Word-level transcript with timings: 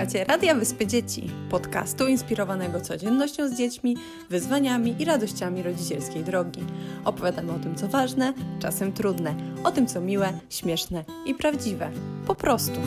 Słuchacie 0.00 0.24
Radia 0.24 0.54
Wyspy 0.54 0.86
Dzieci, 0.86 1.30
podcastu 1.50 2.08
inspirowanego 2.08 2.80
codziennością 2.80 3.48
z 3.48 3.54
dziećmi, 3.54 3.96
wyzwaniami 4.30 4.96
i 4.98 5.04
radościami 5.04 5.62
rodzicielskiej 5.62 6.24
drogi. 6.24 6.60
Opowiadamy 7.04 7.52
o 7.52 7.58
tym, 7.58 7.74
co 7.74 7.88
ważne, 7.88 8.34
czasem 8.60 8.92
trudne, 8.92 9.34
o 9.64 9.70
tym, 9.70 9.86
co 9.86 10.00
miłe, 10.00 10.32
śmieszne 10.50 11.04
i 11.26 11.34
prawdziwe. 11.34 11.90
Po 12.26 12.34
prostu. 12.34 12.80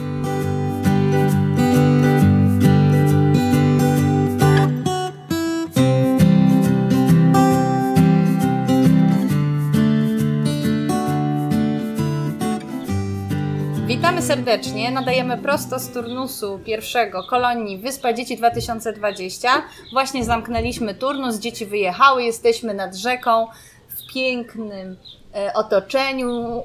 Witamy 14.13 14.27
serdecznie. 14.27 14.91
Nadajemy 14.91 15.37
prosto 15.37 15.79
z 15.79 15.89
turnusu 15.89 16.59
pierwszego 16.65 17.23
kolonii 17.23 17.77
Wyspa 17.77 18.13
Dzieci 18.13 18.37
2020. 18.37 19.49
Właśnie 19.93 20.25
zamknęliśmy 20.25 20.95
turnus, 20.95 21.39
dzieci 21.39 21.65
wyjechały, 21.65 22.23
jesteśmy 22.23 22.73
nad 22.73 22.95
rzeką 22.95 23.47
w 23.87 24.13
pięknym 24.13 24.97
e, 25.35 25.53
otoczeniu. 25.53 26.63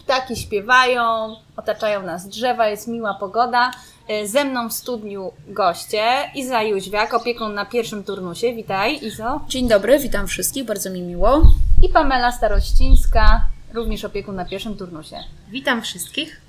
Ptaki 0.00 0.36
śpiewają, 0.36 1.36
otaczają 1.56 2.02
nas 2.02 2.28
drzewa, 2.28 2.68
jest 2.68 2.88
miła 2.88 3.14
pogoda. 3.14 3.70
E, 4.08 4.26
Ze 4.26 4.44
mną 4.44 4.68
w 4.68 4.72
studniu 4.72 5.32
goście 5.48 6.02
Iza 6.34 6.62
Jóźwiak, 6.62 7.14
opiekun 7.14 7.54
na 7.54 7.64
pierwszym 7.64 8.04
turnusie. 8.04 8.54
Witaj, 8.54 9.04
Izo. 9.04 9.40
Dzień 9.48 9.68
dobry, 9.68 9.98
witam 9.98 10.26
wszystkich, 10.26 10.64
bardzo 10.64 10.90
mi 10.90 11.02
miło. 11.02 11.42
I 11.82 11.88
Pamela 11.88 12.32
Starościńska, 12.32 13.40
również 13.72 14.04
opiekun 14.04 14.36
na 14.36 14.44
pierwszym 14.44 14.76
turnusie. 14.76 15.16
Witam 15.48 15.82
wszystkich. 15.82 16.43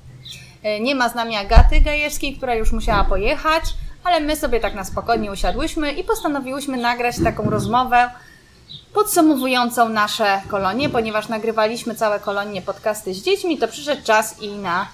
E, 0.66 0.80
Nie 0.80 0.96
ma 0.96 1.10
z 1.10 1.16
nami 1.16 1.36
Agaty 1.36 1.82
Gajewskiej, 1.82 2.38
która 2.38 2.56
już 2.56 2.72
musiała 2.72 3.04
pojechać, 3.04 3.64
ale 4.04 4.20
my 4.20 4.36
sobie 4.36 4.60
tak 4.60 4.76
na 4.76 4.84
spokojnie 4.84 5.32
usiadłyśmy 5.32 5.92
i 5.92 6.04
postanowiłyśmy 6.04 6.78
nagrać 6.78 7.16
taką 7.24 7.50
rozmowę 7.50 8.10
podsumowującą 8.94 9.90
nasze 9.90 10.42
kolonie, 10.48 10.90
ponieważ 10.90 11.28
nagrywaliśmy 11.28 11.96
całe 11.96 12.20
kolonie 12.20 12.62
podcasty 12.62 13.14
z 13.14 13.24
dziećmi, 13.24 13.58
to 13.58 13.68
przyszedł 13.68 14.04
czas 14.04 14.42
i 14.42 14.50
na 14.50 14.88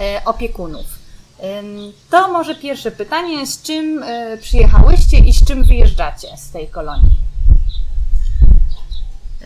e, 0.00 0.24
opiekunów. 0.24 0.86
To 2.10 2.28
może 2.32 2.54
pierwsze 2.54 2.90
pytanie, 2.90 3.46
z 3.46 3.62
czym 3.62 4.02
e, 4.02 4.38
przyjechałyście 4.38 5.18
i 5.18 5.32
z 5.32 5.44
czym 5.44 5.64
wyjeżdżacie 5.64 6.28
z 6.36 6.50
tej 6.50 6.68
kolonii? 6.68 7.31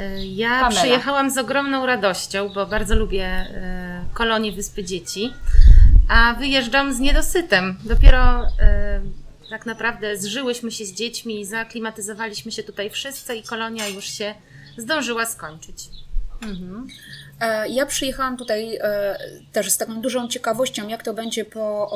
Y, 0.00 0.26
Ja 0.26 0.60
Pamela. 0.60 0.80
przyjechałam 0.80 1.30
z 1.30 1.38
ogromną 1.38 1.86
radością, 1.86 2.48
bo 2.48 2.66
bardzo 2.66 2.94
lubię 2.96 3.46
y, 4.10 4.14
kolonię 4.14 4.52
Wyspy 4.52 4.84
Dzieci, 4.84 5.32
a 6.08 6.34
wyjeżdżam 6.34 6.92
z 6.94 6.98
niedosytem. 6.98 7.76
Dopiero 7.84 8.44
y, 8.44 8.48
tak 9.50 9.66
naprawdę 9.66 10.16
zżyłyśmy 10.16 10.70
się 10.72 10.84
z 10.84 10.92
dziećmi, 10.92 11.44
zaaklimatyzowaliśmy 11.44 12.52
się 12.52 12.62
tutaj 12.62 12.90
wszyscy 12.90 13.36
i 13.36 13.42
kolonia 13.42 13.88
już 13.88 14.04
się 14.04 14.34
zdążyła 14.76 15.26
skończyć. 15.26 15.84
E, 16.42 16.46
Ja 17.68 17.86
przyjechałam 17.86 18.36
tutaj 18.36 18.78
e, 18.82 19.18
też 19.52 19.70
z 19.70 19.78
taką 19.78 20.00
dużą 20.00 20.28
ciekawością, 20.28 20.88
jak 20.88 21.02
to 21.02 21.14
będzie 21.14 21.44
po, 21.44 21.90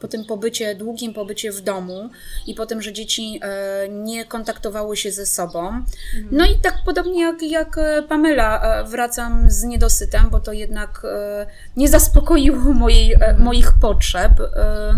po 0.00 0.08
tym 0.08 0.24
pobycie, 0.24 0.74
długim 0.74 1.14
pobycie 1.14 1.52
w 1.52 1.60
domu 1.60 2.10
i 2.46 2.54
po 2.54 2.66
tym, 2.66 2.82
że 2.82 2.92
dzieci 2.92 3.40
e, 3.42 3.88
nie 3.88 4.24
kontaktowały 4.24 4.96
się 4.96 5.12
ze 5.12 5.26
sobą. 5.26 5.82
No 6.30 6.44
i 6.44 6.58
tak 6.62 6.74
podobnie 6.84 7.22
jak, 7.22 7.42
jak 7.42 7.78
e, 7.78 8.02
Pamela, 8.02 8.80
e, 8.80 8.84
wracam 8.84 9.50
z 9.50 9.64
niedosytem, 9.64 10.30
bo 10.30 10.40
to 10.40 10.52
jednak 10.52 11.02
e, 11.04 11.46
nie 11.76 11.88
zaspokoiło 11.88 12.72
mojej, 12.72 13.12
e, 13.12 13.34
moich 13.38 13.72
potrzeb. 13.80 14.32
E, 14.40 14.94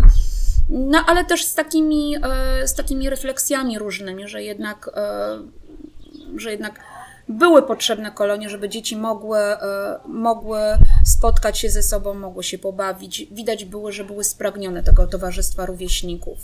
No, 0.69 1.03
ale 1.07 1.25
też 1.25 1.45
z 1.45 1.53
takimi, 1.55 2.15
e, 2.23 2.67
z 2.67 2.73
takimi 2.73 3.09
refleksjami 3.09 3.79
różnymi, 3.79 4.27
że 4.27 4.43
jednak, 4.43 4.89
e, 4.95 5.39
że 6.37 6.51
jednak 6.51 6.79
były 7.29 7.61
potrzebne 7.61 8.11
kolonie, 8.11 8.49
żeby 8.49 8.69
dzieci 8.69 8.97
mogły, 8.97 9.39
e, 9.39 9.99
mogły 10.07 10.59
spotkać 11.05 11.59
się 11.59 11.69
ze 11.69 11.83
sobą, 11.83 12.13
mogły 12.13 12.43
się 12.43 12.57
pobawić. 12.57 13.25
Widać 13.31 13.65
było, 13.65 13.91
że 13.91 14.03
były 14.03 14.23
spragnione 14.23 14.83
tego 14.83 15.07
towarzystwa 15.07 15.65
rówieśników. 15.65 16.37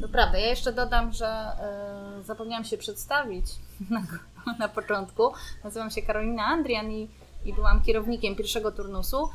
To 0.00 0.08
prawda. 0.08 0.38
Ja 0.38 0.46
jeszcze 0.46 0.72
dodam, 0.72 1.12
że 1.12 1.26
e, 1.26 2.22
zapomniałam 2.24 2.64
się 2.64 2.78
przedstawić 2.78 3.46
na, 3.90 4.02
na 4.58 4.68
początku. 4.68 5.22
Nazywam 5.64 5.90
się 5.90 6.02
Karolina 6.02 6.44
Andrian 6.44 6.90
i, 6.90 7.08
i 7.44 7.52
byłam 7.52 7.82
kierownikiem 7.82 8.36
pierwszego 8.36 8.72
turnusu. 8.72 9.28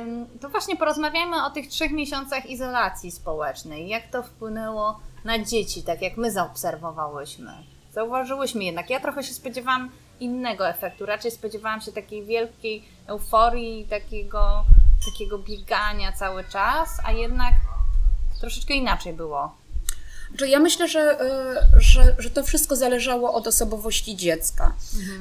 Ym, 0.00 0.26
To 0.40 0.48
właśnie 0.48 0.76
porozmawiajmy 0.76 1.44
o 1.44 1.50
tych 1.50 1.68
trzech 1.68 1.92
miesiącach 1.92 2.46
izolacji 2.46 3.10
społecznej. 3.10 3.88
Jak 3.88 4.10
to 4.10 4.22
wpłynęło 4.22 5.00
na 5.24 5.44
dzieci, 5.44 5.82
tak 5.82 6.02
jak 6.02 6.16
my 6.16 6.30
zaobserwowałyśmy. 6.30 7.52
Zauważyłyśmy 7.92 8.64
jednak. 8.64 8.90
Ja 8.90 9.00
trochę 9.00 9.22
się 9.22 9.34
spodziewałam 9.34 9.90
innego 10.20 10.68
efektu. 10.68 11.06
Raczej 11.06 11.30
spodziewałam 11.30 11.80
się 11.80 11.92
takiej 11.92 12.24
wielkiej 12.24 12.84
euforii, 13.06 13.84
takiego, 13.84 14.64
takiego 15.12 15.38
biegania 15.38 16.12
cały 16.12 16.44
czas, 16.44 17.00
a 17.04 17.12
jednak 17.12 17.52
troszeczkę 18.40 18.74
inaczej 18.74 19.12
było. 19.12 19.61
Znaczy, 20.32 20.48
ja 20.48 20.60
myślę, 20.60 20.88
że, 20.88 21.20
e, 21.20 21.54
że, 21.78 22.14
że 22.18 22.30
to 22.30 22.42
wszystko 22.42 22.76
zależało 22.76 23.34
od 23.34 23.46
osobowości 23.46 24.16
dziecka. 24.16 24.72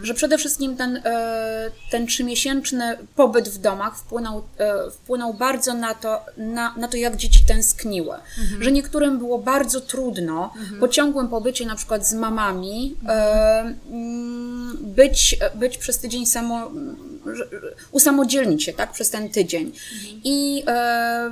Że 0.03 0.13
przede 0.13 0.37
wszystkim 0.37 0.77
ten, 0.77 1.01
e, 1.05 1.71
ten 1.91 2.07
trzymiesięczny 2.07 2.97
pobyt 3.15 3.49
w 3.49 3.57
domach 3.57 3.97
wpłynął, 3.97 4.43
e, 4.57 4.91
wpłynął 4.91 5.33
bardzo 5.33 5.73
na 5.73 5.93
to, 5.93 6.25
na, 6.37 6.75
na 6.77 6.87
to, 6.87 6.97
jak 6.97 7.15
dzieci 7.15 7.43
tęskniły. 7.47 8.15
Że 8.59 8.71
niektórym 8.71 9.17
było 9.17 9.37
bardzo 9.37 9.81
trudno 9.81 10.53
po 10.79 10.87
ciągłym 10.87 11.27
pobycie 11.27 11.65
na 11.65 11.75
przykład 11.75 12.07
z 12.07 12.13
mamami 12.13 12.95
e, 13.07 13.75
mm, 13.91 14.77
być, 14.81 15.39
być 15.55 15.77
przez 15.77 15.97
tydzień 15.97 16.25
samo, 16.25 16.71
usamodzielnić 17.91 18.63
się 18.63 18.73
tak, 18.73 18.91
przez 18.91 19.09
ten 19.09 19.29
tydzień. 19.29 19.71
I 20.23 20.63
e, 20.67 21.31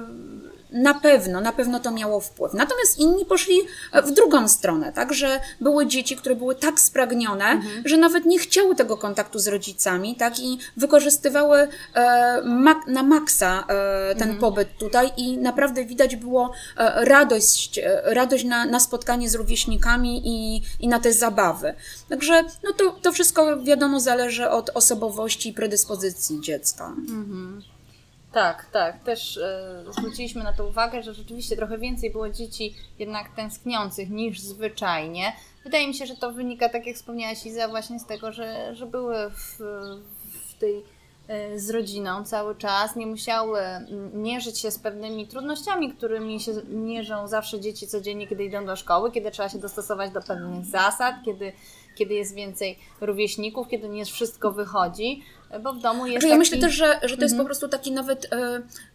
na 0.71 0.93
pewno, 0.93 1.41
na 1.41 1.51
pewno 1.51 1.79
to 1.79 1.91
miało 1.91 2.19
wpływ. 2.19 2.53
Natomiast 2.53 2.99
inni 2.99 3.25
poszli 3.25 3.55
w 4.03 4.11
drugą 4.11 4.47
stronę, 4.47 4.93
tak, 4.93 5.13
że 5.13 5.39
były 5.61 5.87
dzieci, 5.87 6.15
które 6.15 6.35
były 6.35 6.55
tak 6.55 6.79
spragnione, 6.79 7.61
że 7.85 7.97
nawet 7.97 8.25
nie 8.25 8.39
chciały 8.39 8.75
tego 8.75 8.97
kontaktu 8.97 9.39
z 9.39 9.47
rodzicami, 9.47 10.15
tak, 10.15 10.39
i 10.39 10.59
wykorzystywały 10.77 11.59
e, 11.59 11.67
mak- 12.43 12.87
na 12.87 13.03
maksa 13.03 13.63
e, 13.67 14.15
ten 14.15 14.37
pobyt 14.37 14.77
tutaj 14.77 15.11
i 15.17 15.37
naprawdę 15.37 15.85
widać 15.85 16.15
było 16.15 16.51
e, 16.77 17.05
radość, 17.05 17.79
e, 17.79 18.01
radość 18.05 18.43
na, 18.43 18.65
na 18.65 18.79
spotkanie 18.79 19.29
z 19.29 19.35
rówieśnikami 19.35 20.21
i, 20.25 20.61
i 20.79 20.87
na 20.87 20.99
te 20.99 21.13
zabawy. 21.13 21.73
Także 22.09 22.43
no 22.63 22.73
to, 22.73 22.91
to 23.01 23.11
wszystko 23.11 23.63
wiadomo 23.63 23.99
zależy 23.99 24.49
od 24.49 24.69
osobowości 24.73 25.49
i 25.49 25.53
predyspozycji 25.53 26.41
dziecka. 26.41 26.93
Tak, 28.31 28.65
tak. 28.71 29.03
Też 29.03 29.37
e, 29.37 29.83
zwróciliśmy 29.89 30.43
na 30.43 30.53
to 30.53 30.67
uwagę, 30.67 31.03
że 31.03 31.13
rzeczywiście 31.13 31.55
trochę 31.55 31.77
więcej 31.77 32.11
było 32.11 32.29
dzieci 32.29 32.75
jednak 32.99 33.35
tęskniących 33.35 34.09
niż 34.09 34.39
zwyczajnie. 34.39 35.33
Wydaje 35.63 35.87
mi 35.87 35.93
się, 35.93 36.05
że 36.05 36.15
to 36.15 36.31
wynika, 36.31 36.69
tak 36.69 36.85
jak 36.85 36.95
wspomniałaś 36.95 37.45
Iza, 37.45 37.67
właśnie 37.67 37.99
z 37.99 38.05
tego, 38.05 38.31
że, 38.31 38.75
że 38.75 38.85
były 38.85 39.15
w, 39.29 39.59
w 40.49 40.59
tej 40.59 40.83
e, 41.27 41.59
z 41.59 41.69
rodziną 41.69 42.23
cały 42.23 42.55
czas, 42.55 42.95
nie 42.95 43.07
musiały 43.07 43.59
mm, 43.59 44.21
mierzyć 44.21 44.59
się 44.59 44.71
z 44.71 44.79
pewnymi 44.79 45.27
trudnościami, 45.27 45.93
którymi 45.93 46.39
się 46.39 46.51
mierzą 46.69 47.27
zawsze 47.27 47.59
dzieci 47.59 47.87
codziennie, 47.87 48.27
kiedy 48.27 48.43
idą 48.43 48.65
do 48.65 48.75
szkoły, 48.75 49.11
kiedy 49.11 49.31
trzeba 49.31 49.49
się 49.49 49.59
dostosować 49.59 50.11
do 50.11 50.21
pewnych 50.21 50.65
zasad, 50.65 51.15
kiedy, 51.25 51.51
kiedy 51.95 52.13
jest 52.13 52.35
więcej 52.35 52.79
rówieśników, 53.01 53.67
kiedy 53.67 53.89
nie 53.89 54.05
wszystko 54.05 54.51
wychodzi, 54.51 55.23
bo 55.63 55.73
w 55.73 55.79
domu 55.79 56.07
jest 56.07 56.23
ja 56.23 56.29
taki... 56.29 56.39
myślę 56.39 56.57
też, 56.57 56.73
że, 56.73 56.99
że 57.03 57.17
to 57.17 57.23
jest 57.23 57.37
po 57.37 57.45
prostu 57.45 57.67
taki 57.67 57.91
nawet. 57.91 58.27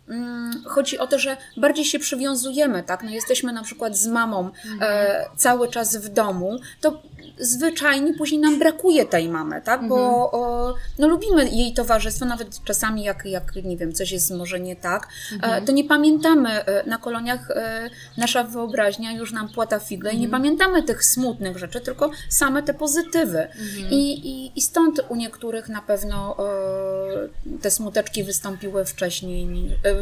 Mm, 0.08 0.62
chodzi 0.66 0.98
o 0.98 1.06
to, 1.06 1.18
że 1.18 1.36
bardziej 1.56 1.84
się 1.84 1.98
przywiązujemy, 1.98 2.82
tak? 2.82 3.02
No 3.02 3.10
jesteśmy 3.10 3.52
na 3.52 3.62
przykład 3.62 3.96
z 3.96 4.06
mamą 4.06 4.50
e, 4.80 5.26
cały 5.36 5.68
czas 5.68 5.96
w 5.96 6.08
domu, 6.08 6.58
to 6.80 7.02
zwyczajnie 7.38 8.14
później 8.14 8.40
nam 8.40 8.58
brakuje 8.58 9.04
tej 9.04 9.28
mamy, 9.28 9.62
tak? 9.62 9.88
Bo 9.88 10.30
o, 10.32 10.74
no, 10.98 11.08
lubimy 11.08 11.48
jej 11.48 11.74
towarzystwo, 11.74 12.24
nawet 12.24 12.64
czasami 12.64 13.04
jak, 13.04 13.24
jak 13.26 13.54
nie 13.56 13.76
wiem, 13.76 13.92
coś 13.92 14.12
jest 14.12 14.30
może 14.30 14.60
nie 14.60 14.76
tak, 14.76 15.08
e, 15.42 15.62
to 15.62 15.72
nie 15.72 15.84
pamiętamy 15.84 16.50
e, 16.50 16.86
na 16.86 16.98
koloniach, 16.98 17.50
e, 17.50 17.90
nasza 18.18 18.44
wyobraźnia 18.44 19.12
już 19.12 19.32
nam 19.32 19.48
płata 19.48 19.78
figle 19.78 20.12
i 20.12 20.18
nie 20.18 20.28
pamiętamy 20.28 20.82
tych 20.82 21.04
smutnych 21.04 21.58
rzeczy, 21.58 21.80
tylko 21.80 22.10
same 22.28 22.62
te 22.62 22.74
pozytywy. 22.74 23.48
I, 23.90 24.12
i, 24.30 24.58
I 24.58 24.60
stąd 24.62 25.00
u 25.08 25.16
niektórych 25.16 25.68
na 25.68 25.82
pewno 25.82 26.36
e, 26.38 27.58
te 27.62 27.70
smuteczki 27.70 28.24
wystąpiły 28.24 28.84
wcześniej, 28.84 29.46
ni- 29.46 29.70
e, 29.84 29.93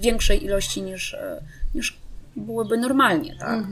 większej 0.00 0.44
ilości 0.44 0.82
niż, 0.82 1.14
e, 1.14 1.40
niż 1.74 1.96
byłyby 2.36 2.76
normalnie, 2.76 3.36
tak? 3.38 3.64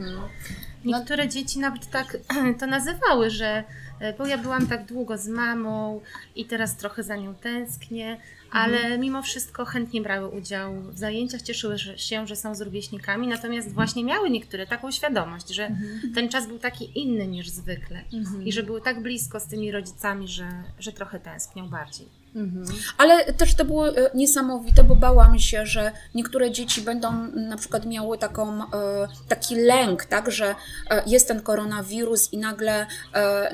Niektóre 0.85 1.29
dzieci 1.29 1.59
nawet 1.59 1.91
tak 1.91 2.17
to 2.61 2.67
nazywały, 2.67 3.31
że 3.31 3.65
e, 4.01 4.13
bo 4.13 4.27
ja 4.27 4.39
byłam 4.39 4.67
tak 4.67 4.85
długo 4.87 5.19
z 5.19 5.29
mamą 5.29 6.01
i 6.37 6.45
teraz 6.45 6.77
trochę 6.77 7.03
za 7.03 7.17
nią 7.17 7.35
tęsknię, 7.35 8.17
ale 8.51 8.77
Mhm. 8.79 9.01
mimo 9.01 9.23
wszystko 9.23 9.65
chętnie 9.65 10.01
brały 10.01 10.29
udział 10.29 10.75
w 10.83 10.99
zajęciach, 10.99 11.43
cieszyły 11.43 11.79
się, 11.79 12.27
że 12.27 12.37
są 12.37 12.55
z 12.55 12.61
rówieśnikami, 12.61 13.27
natomiast 13.27 13.73
właśnie 13.73 14.05
miały 14.05 14.31
niektóre 14.31 14.67
taką 14.67 14.91
świadomość, 14.91 15.49
że 15.49 15.67
Mhm. 15.67 16.13
ten 16.15 16.29
czas 16.29 16.47
był 16.47 16.59
taki 16.59 17.01
inny 17.01 17.27
niż 17.27 17.49
zwykle 17.49 18.01
i 18.45 18.53
że 18.53 18.63
były 18.63 18.81
tak 18.81 19.03
blisko 19.03 19.41
z 19.41 19.47
tymi 19.47 19.71
rodzicami, 19.71 20.29
że, 20.29 20.49
że 20.79 20.93
trochę 20.93 21.21
tęsknią 21.21 21.69
bardziej. 21.69 22.07
Mhm. 22.37 22.65
Ale 22.99 23.33
też 23.33 23.55
to 23.55 23.65
było 23.65 23.89
e, 23.89 24.11
niesamowite, 24.15 24.85
bo 24.85 24.97
bałam 24.97 25.39
się, 25.39 25.67
że 25.67 25.93
niektóre 26.15 26.51
dzieci 26.51 26.81
będą 26.83 27.13
na 27.35 27.57
przykład 27.57 27.87
miały 27.87 28.19
taką, 28.19 28.63
e, 28.63 28.65
taki 29.29 29.55
lęk, 29.57 30.05
tak, 30.05 30.31
że 30.31 30.55
e, 30.91 31.03
jest 31.07 31.29
ten 31.29 31.41
koronawirus 31.41 32.33
i 32.33 32.39
nagle, 32.39 32.87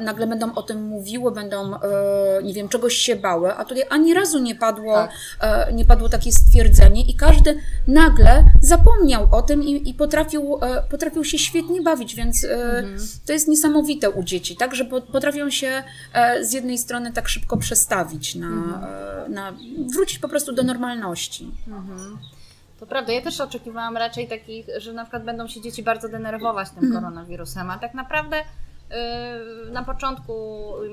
nagle 0.00 0.26
będą 0.26 0.54
o 0.54 0.62
tym 0.62 0.82
mówiły, 0.82 1.32
będą, 1.32 1.72
nie 2.42 2.54
wiem, 2.54 2.68
czegoś 2.68 2.94
się 2.94 3.16
bały, 3.16 3.54
a 3.54 3.64
tutaj 3.64 3.84
ani 3.90 4.14
razu 4.14 4.38
nie 4.38 4.54
padło, 4.54 4.94
Tak. 5.40 5.72
nie 5.74 5.84
padło 5.84 6.08
takie 6.08 6.32
stwierdzenie 6.32 7.02
i 7.10 7.14
każdy 7.14 7.58
nagle 7.86 8.44
zapomniał 8.60 9.28
o 9.32 9.42
tym 9.42 9.62
i, 9.62 9.90
i 9.90 9.94
potrafił, 9.94 10.60
potrafił 10.90 11.24
się 11.24 11.38
świetnie 11.38 11.82
bawić, 11.82 12.14
więc 12.14 12.44
e, 12.44 12.84
to 13.26 13.32
jest 13.32 13.48
niesamowite 13.48 14.10
u 14.10 14.22
dzieci, 14.22 14.56
tak, 14.56 14.74
że 14.74 14.84
po- 14.84 15.00
potrafią 15.02 15.50
się 15.50 15.82
z 16.42 16.52
jednej 16.52 16.78
strony 16.78 17.12
tak 17.12 17.28
szybko 17.28 17.56
przestawić 17.56 18.34
na, 18.34 18.46
e, 18.46 18.71
na 19.28 19.52
wrócić 19.94 20.18
po 20.18 20.28
prostu 20.28 20.52
do 20.52 20.62
normalności. 20.62 21.50
To 22.80 22.86
prawda, 22.86 23.12
ja 23.12 23.22
też 23.22 23.40
oczekiwałam 23.40 23.96
raczej 23.96 24.28
takich, 24.28 24.66
że 24.78 24.92
na 24.92 25.02
przykład 25.04 25.24
będą 25.24 25.48
się 25.48 25.60
dzieci 25.60 25.82
bardzo 25.82 26.08
denerwować 26.08 26.70
tym 26.70 26.92
koronawirusem, 26.92 27.70
a 27.70 27.78
tak 27.78 27.94
naprawdę 27.94 28.36
yy, 28.36 29.72
na 29.72 29.84
początku 29.84 30.32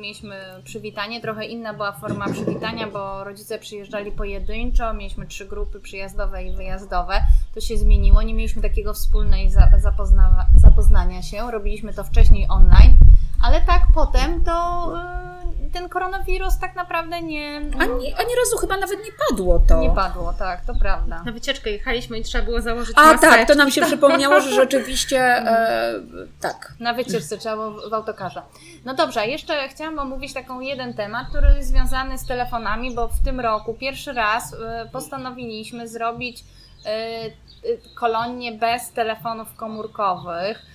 mieliśmy 0.01 0.35
przywitanie, 0.63 1.21
trochę 1.21 1.45
inna 1.45 1.73
była 1.73 1.91
forma 1.91 2.25
przywitania, 2.29 2.87
bo 2.87 3.23
rodzice 3.23 3.59
przyjeżdżali 3.59 4.11
pojedynczo, 4.11 4.93
mieliśmy 4.93 5.27
trzy 5.27 5.45
grupy 5.45 5.79
przyjazdowe 5.79 6.43
i 6.43 6.55
wyjazdowe. 6.55 7.21
To 7.55 7.61
się 7.61 7.77
zmieniło, 7.77 8.21
nie 8.21 8.33
mieliśmy 8.33 8.61
takiego 8.61 8.93
wspólnej 8.93 9.51
za, 9.51 9.69
zapozna, 9.77 10.45
zapoznania 10.57 11.21
się, 11.21 11.51
robiliśmy 11.51 11.93
to 11.93 12.03
wcześniej 12.03 12.47
online, 12.49 12.93
ale 13.41 13.61
tak 13.61 13.81
potem 13.93 14.43
to 14.43 14.87
yy, 15.33 15.38
ten 15.73 15.89
koronawirus 15.89 16.59
tak 16.59 16.75
naprawdę 16.75 17.21
nie, 17.21 17.55
Ani, 17.57 18.13
ani 18.13 18.35
razu 18.43 18.57
chyba 18.61 18.77
nawet 18.77 18.99
nie 18.99 19.11
padło 19.29 19.59
to. 19.67 19.79
nie 19.79 19.89
padło, 19.89 20.33
tak, 20.33 20.65
to 20.65 20.73
prawda. 20.75 21.23
Na 21.25 21.31
wycieczkę 21.31 21.69
jechaliśmy 21.69 22.19
i 22.19 22.23
trzeba 22.23 22.45
było 22.45 22.61
założyć 22.61 22.97
A 22.97 23.01
maseczki. 23.05 23.25
tak, 23.27 23.47
to 23.47 23.55
nam 23.55 23.71
się 23.71 23.81
przypomniało, 23.81 24.39
że 24.41 24.49
rzeczywiście 24.53 25.19
e, 25.19 25.93
tak. 26.41 26.73
Na 26.79 26.93
wycieczce 26.93 27.37
trzeba 27.37 27.55
było 27.55 27.89
w 27.89 27.93
autokarze. 27.93 28.41
No 28.85 28.93
dobrze, 28.93 29.19
a 29.21 29.25
jeszcze 29.25 29.67
chciałam 29.69 29.99
omówić 29.99 30.33
taką 30.33 30.59
jeden 30.59 30.93
temat, 30.93 31.27
który 31.29 31.47
jest 31.55 31.69
związany 31.69 32.17
z 32.17 32.25
telefonami, 32.25 32.95
bo 32.95 33.07
w 33.07 33.23
tym 33.23 33.39
roku 33.39 33.73
pierwszy 33.73 34.13
raz 34.13 34.53
e, 34.53 34.89
postanowiliśmy 34.91 35.87
zrobić 35.87 36.43
e, 36.85 36.89
e, 36.89 37.31
kolonię 37.95 38.51
bez 38.51 38.91
telefonów 38.91 39.55
komórkowych. 39.55 40.65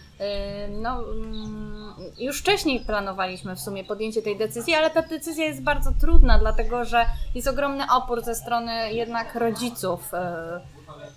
No, 0.69 1.03
mm, 1.03 1.95
już 2.19 2.41
wcześniej 2.41 2.81
planowaliśmy 2.81 3.57
w 3.57 3.61
sumie 3.61 3.85
podjęcie 3.85 4.23
tej 4.23 4.39
decyzji, 4.39 4.75
ale 4.75 4.91
ta 4.91 5.03
decyzja 5.03 5.45
jest 5.45 5.63
bardzo 5.63 5.91
trudna, 6.01 6.39
dlatego 6.39 6.85
że 6.85 7.07
jest 7.35 7.49
ogromny 7.49 7.85
opór 7.97 8.23
ze 8.23 8.35
strony 8.35 8.93
jednak 8.93 9.35
rodziców 9.35 10.15
e, 10.15 10.61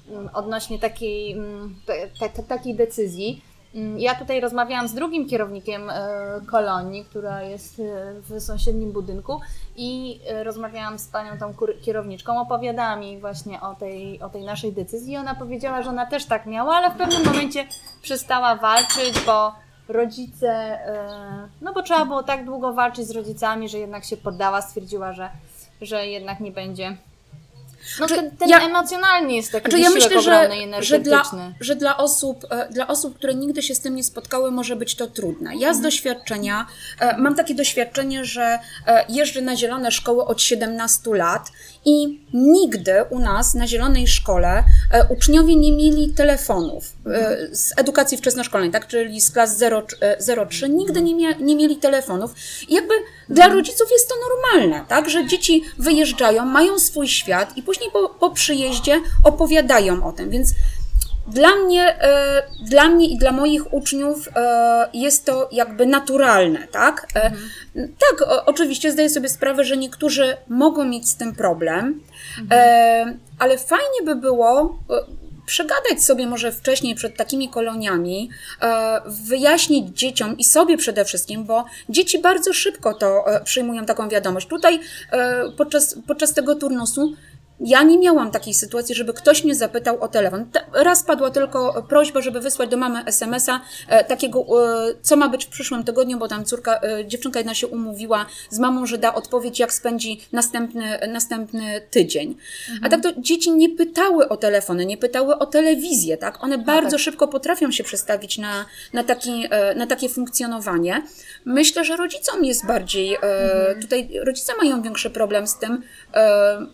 mm, 0.09 0.29
odnośnie 0.33 0.79
takiej, 0.79 1.31
mm, 1.31 1.75
te, 2.19 2.29
te, 2.29 2.43
takiej 2.43 2.75
decyzji. 2.75 3.41
Mm, 3.77 3.99
Ja 3.99 4.15
tutaj 4.15 4.39
rozmawiałam 4.41 4.87
z 4.87 4.93
drugim 4.93 5.29
kierownikiem 5.29 5.89
e, 5.89 5.95
kolonii, 6.51 7.05
która 7.05 7.43
jest 7.43 7.79
e, 7.79 7.83
w 8.21 8.41
sąsiednim 8.41 8.91
budynku 8.91 9.41
i 9.75 10.19
e, 10.27 10.43
rozmawiałam 10.43 10.99
z 10.99 11.07
panią 11.07 11.37
tą 11.39 11.53
kierowniczką, 11.81 12.41
opowiadała 12.41 12.95
mi 12.95 13.19
właśnie 13.19 13.61
o 13.61 13.75
tej, 13.75 14.21
o 14.21 14.29
tej 14.29 14.43
naszej 14.43 14.73
decyzji 14.73 15.13
i 15.13 15.17
ona 15.17 15.35
powiedziała, 15.35 15.81
że 15.81 15.89
ona 15.89 16.05
też 16.05 16.25
tak 16.25 16.45
miała, 16.45 16.75
ale 16.75 16.91
w 16.91 16.97
pewnym 16.97 17.25
momencie 17.25 17.67
przestała 18.01 18.55
walczyć, 18.55 19.25
bo 19.25 19.53
rodzice, 19.87 20.79
no 21.61 21.73
bo 21.73 21.83
trzeba 21.83 22.05
było 22.05 22.23
tak 22.23 22.45
długo 22.45 22.73
walczyć 22.73 23.07
z 23.07 23.11
rodzicami, 23.11 23.69
że 23.69 23.77
jednak 23.77 24.05
się 24.05 24.17
poddała, 24.17 24.61
stwierdziła, 24.61 25.13
że, 25.13 25.29
że 25.81 26.07
jednak 26.07 26.39
nie 26.39 26.51
będzie. 26.51 26.97
No 27.99 28.07
Znaczy, 28.07 28.15
ten, 28.15 28.37
ten 28.37 28.49
ja- 28.49 28.59
emocjonalny 28.59 29.33
jest 29.33 29.51
taki 29.51 29.71
Znaczy, 29.71 29.83
ja 29.83 29.89
myślę, 29.89 30.21
że, 30.21 30.49
że, 30.79 30.99
dla, 30.99 31.23
że 31.59 31.75
dla, 31.75 31.97
osób, 31.97 32.45
e, 32.49 32.67
dla 32.71 32.87
osób, 32.87 33.17
które 33.17 33.35
nigdy 33.35 33.63
się 33.63 33.75
z 33.75 33.79
tym 33.79 33.95
nie 33.95 34.03
spotkały, 34.03 34.51
może 34.51 34.75
być 34.75 34.95
to 34.95 35.07
trudne. 35.07 35.49
Ja 35.49 35.55
Mhm. 35.67 35.75
z 35.75 35.81
doświadczenia 35.81 36.67
e, 36.99 37.17
mam 37.17 37.35
takie 37.35 37.55
doświadczenie, 37.55 38.25
że 38.25 38.59
e, 38.87 39.05
jeżdżę 39.09 39.41
na 39.41 39.55
zielone 39.55 39.91
szkoły 39.91 40.25
od 40.25 40.41
17 40.41 41.15
lat 41.15 41.51
i 41.87 42.19
nigdy 42.33 42.93
u 43.09 43.19
nas 43.19 43.53
na 43.53 43.67
zielonej 43.67 44.07
szkole 44.07 44.63
e, 44.91 45.07
uczniowie 45.09 45.55
nie 45.55 45.71
mieli 45.71 46.13
telefonów 46.13 46.93
e, 47.05 47.37
z 47.51 47.73
edukacji 47.77 48.17
wczesnoszkolnej, 48.17 48.71
tak, 48.71 48.87
czyli 48.87 49.21
z 49.21 49.31
klas 49.31 49.57
0, 49.57 49.83
e, 50.01 50.17
0-3, 50.17 50.69
nigdy 50.69 51.01
nie, 51.01 51.15
mia, 51.15 51.31
nie 51.31 51.55
mieli 51.55 51.77
telefonów. 51.77 52.35
I 52.67 52.73
jakby 52.73 52.93
dla 53.29 53.47
rodziców 53.47 53.91
jest 53.91 54.09
to 54.09 54.15
normalne, 54.29 54.85
tak, 54.87 55.09
że 55.09 55.27
dzieci 55.27 55.63
wyjeżdżają, 55.77 56.45
mają 56.45 56.79
swój 56.79 57.07
świat 57.07 57.57
i 57.57 57.63
później 57.63 57.91
po, 57.91 58.09
po 58.09 58.29
przyjeździe 58.29 59.01
opowiadają 59.23 60.03
o 60.05 60.11
tym, 60.11 60.29
więc 60.29 60.49
dla 61.27 61.55
mnie, 61.55 62.01
e, 62.01 62.43
dla 62.61 62.87
mnie 62.87 63.07
i 63.07 63.17
dla 63.17 63.31
moich 63.31 63.73
uczniów 63.73 64.29
e, 64.35 64.89
jest 64.93 65.25
to 65.25 65.49
jakby 65.51 65.85
naturalne, 65.85 66.67
tak? 66.67 67.07
E, 67.15 67.31
Tak, 67.75 68.21
o, 68.29 68.45
oczywiście 68.45 68.91
zdaję 68.91 69.09
sobie 69.09 69.29
sprawę, 69.29 69.63
że 69.63 69.77
niektórzy 69.77 70.37
mogą 70.47 70.83
mieć 70.83 71.09
z 71.09 71.15
tym 71.15 71.35
problem, 71.35 72.01
e, 72.51 73.17
ale 73.39 73.57
fajnie 73.57 74.01
by 74.05 74.15
było 74.15 74.79
przegadać 75.45 76.03
sobie 76.03 76.27
może 76.27 76.51
wcześniej 76.51 76.95
przed 76.95 77.17
takimi 77.17 77.49
koloniami, 77.49 78.29
wyjaśnić 79.05 79.97
dzieciom 79.99 80.37
i 80.37 80.43
sobie 80.43 80.77
przede 80.77 81.05
wszystkim, 81.05 81.45
bo 81.45 81.65
dzieci 81.89 82.19
bardzo 82.19 82.53
szybko 82.53 82.93
to 82.93 83.25
przyjmują 83.43 83.85
taką 83.85 84.09
wiadomość. 84.09 84.47
Tutaj 84.47 84.79
podczas, 85.57 85.95
podczas 86.07 86.33
tego 86.33 86.55
turnusu 86.55 87.13
ja 87.59 87.83
nie 87.83 87.97
miałam 87.97 88.31
takiej 88.31 88.53
sytuacji, 88.53 88.95
żeby 88.95 89.13
ktoś 89.13 89.43
mnie 89.43 89.55
zapytał 89.55 90.01
o 90.01 90.07
telefon. 90.07 90.45
Te- 90.51 90.83
Raz 90.83 91.03
padła 91.03 91.31
tylko 91.31 91.83
prośba, 91.89 92.21
żeby 92.21 92.39
wysłać 92.39 92.69
do 92.69 92.77
mamy 92.77 93.03
SMS-a 93.05 93.61
e, 93.87 94.03
takiego, 94.03 94.39
e, 94.39 94.93
co 95.01 95.15
ma 95.15 95.29
być 95.29 95.45
w 95.45 95.49
przyszłym 95.49 95.83
tygodniu, 95.83 96.17
bo 96.17 96.27
tam 96.27 96.45
córka, 96.45 96.79
e, 96.81 97.05
dziewczynka 97.05 97.39
jedna 97.39 97.53
się 97.53 97.67
umówiła 97.67 98.25
z 98.49 98.59
mamą, 98.59 98.85
że 98.85 98.97
da 98.97 99.15
odpowiedź, 99.15 99.59
jak 99.59 99.73
spędzi 99.73 100.21
następny, 100.31 100.99
następny 101.07 101.81
tydzień. 101.91 102.37
A 102.83 102.89
tak 102.89 103.03
to 103.03 103.09
dzieci 103.17 103.51
nie 103.51 103.69
pytały 103.69 104.29
o 104.29 104.37
telefony, 104.37 104.85
nie 104.85 104.97
pytały 104.97 105.37
o 105.39 105.45
telewizję, 105.45 106.17
tak? 106.17 106.43
One 106.43 106.57
bardzo 106.57 106.97
szybko 106.97 107.27
potrafią 107.27 107.71
się 107.71 107.83
przestawić 107.83 108.37
na, 108.37 108.65
na, 108.93 109.03
taki, 109.03 109.49
na 109.75 109.87
takie 109.87 110.09
funkcjonowanie. 110.09 111.03
Myślę, 111.45 111.85
że 111.85 111.95
rodzicom 111.95 112.45
jest 112.45 112.65
bardziej, 112.65 113.17
e, 113.21 113.75
tutaj 113.81 114.09
rodzice 114.23 114.53
mają 114.57 114.81
większy 114.81 115.09
problem 115.09 115.47
z 115.47 115.57
tym, 115.57 115.83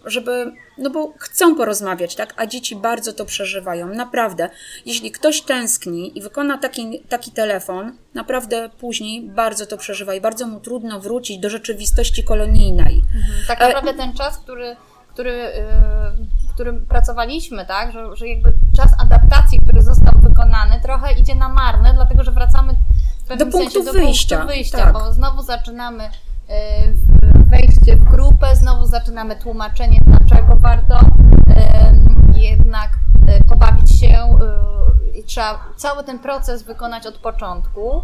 żeby 0.05 0.51
no 0.77 0.89
bo 0.89 1.13
chcą 1.17 1.55
porozmawiać, 1.55 2.15
tak? 2.15 2.33
A 2.37 2.45
dzieci 2.45 2.75
bardzo 2.75 3.13
to 3.13 3.25
przeżywają. 3.25 3.87
Naprawdę. 3.87 4.49
Jeśli 4.85 5.11
ktoś 5.11 5.41
tęskni 5.41 6.17
i 6.17 6.21
wykona 6.21 6.57
taki, 6.57 6.99
taki 7.09 7.31
telefon, 7.31 7.97
naprawdę 8.13 8.69
później 8.79 9.21
bardzo 9.21 9.65
to 9.65 9.77
przeżywa 9.77 10.13
i 10.13 10.21
bardzo 10.21 10.47
mu 10.47 10.59
trudno 10.59 10.99
wrócić 10.99 11.39
do 11.39 11.49
rzeczywistości 11.49 12.23
kolonijnej. 12.23 13.01
Tak 13.47 13.61
E, 13.61 13.67
naprawdę 13.67 13.93
ten 13.93 14.13
czas, 14.13 14.37
który, 14.37 14.75
który, 15.13 15.31
yy, 15.31 16.49
w 16.49 16.53
którym 16.53 16.85
pracowaliśmy, 16.85 17.65
tak, 17.65 17.91
że, 17.91 18.15
że 18.15 18.27
jakby 18.27 18.53
czas 18.77 18.91
adaptacji, 18.99 19.59
który 19.59 19.81
został 19.81 20.13
wykonany, 20.21 20.81
trochę 20.83 21.13
idzie 21.13 21.35
na 21.35 21.49
marne, 21.49 21.93
dlatego 21.93 22.23
że 22.23 22.31
wracamy 22.31 22.73
w 23.23 23.27
pewnym 23.27 23.49
Do 23.49 23.57
punktu 23.57 23.83
sensie 23.83 23.85
do 23.85 24.05
wyjścia, 24.05 24.37
punktu 24.37 24.55
wyjścia, 24.55 24.77
tak. 24.77 24.93
bo 24.93 25.13
znowu 25.13 25.41
zaczynamy 25.41 26.09
wejście 27.45 27.95
w 27.95 28.03
grupę, 28.03 28.55
znowu 28.55 28.85
zaczynamy 28.85 29.35
tłumaczenie, 29.35 29.97
dlaczego 30.05 30.55
warto 30.55 30.99
jednak 32.35 32.89
yy, 33.27 33.43
pobawić 33.49 33.99
się 33.99 34.07
yy, 34.07 35.19
i 35.19 35.23
trzeba 35.23 35.59
cały 35.77 36.03
ten 36.03 36.19
proces 36.19 36.63
wykonać 36.63 37.07
od 37.07 37.17
początku. 37.17 38.03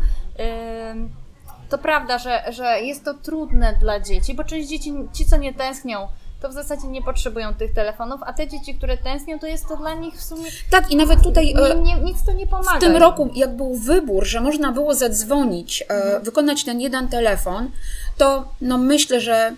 To 1.69 1.77
prawda, 1.77 2.17
że, 2.17 2.43
że 2.51 2.81
jest 2.81 3.05
to 3.05 3.13
trudne 3.13 3.73
dla 3.79 3.99
dzieci, 3.99 4.33
bo 4.33 4.43
część 4.43 4.69
dzieci, 4.69 4.93
ci 5.13 5.25
co 5.25 5.37
nie 5.37 5.53
tęsknią, 5.53 6.07
to 6.41 6.49
w 6.49 6.53
zasadzie 6.53 6.87
nie 6.87 7.01
potrzebują 7.01 7.53
tych 7.53 7.73
telefonów, 7.73 8.21
a 8.25 8.33
te 8.33 8.47
dzieci, 8.47 8.75
które 8.75 8.97
tęsknią, 8.97 9.39
to 9.39 9.47
jest 9.47 9.67
to 9.67 9.77
dla 9.77 9.93
nich 9.93 10.15
w 10.15 10.23
sumie 10.23 10.49
Tak, 10.71 10.91
i 10.91 10.95
nawet 10.95 11.23
tutaj 11.23 11.53
e, 11.57 11.75
nie, 11.75 11.81
nie, 11.81 12.01
nic 12.01 12.25
to 12.25 12.31
nie 12.31 12.47
pomaga. 12.47 12.77
w 12.77 12.79
tym 12.79 12.95
roku, 12.95 13.29
jak 13.35 13.55
był 13.55 13.75
wybór, 13.75 14.25
że 14.25 14.41
można 14.41 14.71
było 14.71 14.93
zadzwonić, 14.93 15.83
e, 15.89 16.19
wykonać 16.19 16.63
ten 16.63 16.81
jeden 16.81 17.07
telefon, 17.07 17.71
to 18.17 18.47
no 18.61 18.77
myślę, 18.77 19.21
że 19.21 19.53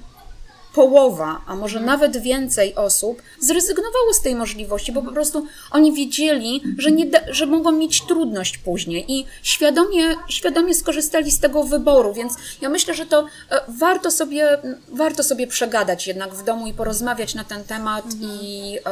połowa, 0.74 1.42
a 1.48 1.56
może 1.56 1.80
nawet 1.80 2.18
więcej 2.18 2.75
osób 2.75 3.22
zrezygnowało 3.40 4.13
z 4.13 4.22
tej 4.22 4.36
możliwości, 4.36 4.92
bo 4.92 5.01
po 5.01 5.12
prostu 5.12 5.46
oni 5.72 5.94
wiedzieli, 5.94 6.63
że, 6.78 6.92
nie 6.92 7.06
da, 7.06 7.20
że 7.30 7.46
mogą 7.46 7.72
mieć 7.72 8.01
trudność 8.06 8.58
później 8.58 9.12
i 9.12 9.25
świadomie, 9.44 10.16
świadomie 10.30 10.75
skorzystali 10.75 11.32
z 11.32 11.40
tego 11.40 11.63
wyboru, 11.63 12.13
więc 12.13 12.34
ja 12.62 12.70
myślę, 12.70 12.94
że 12.94 13.06
to 13.06 13.25
e, 13.51 13.62
warto 13.68 14.12
sobie, 14.12 14.58
warto 14.88 15.24
sobie 15.24 15.48
przegadać 15.48 16.08
jednak 16.08 16.34
w 16.34 16.44
domu 16.44 16.68
i 16.68 16.74
porozmawiać 16.74 17.36
na 17.36 17.44
ten 17.44 17.63
temat 17.63 18.06
i, 18.22 18.78
e, 18.86 18.92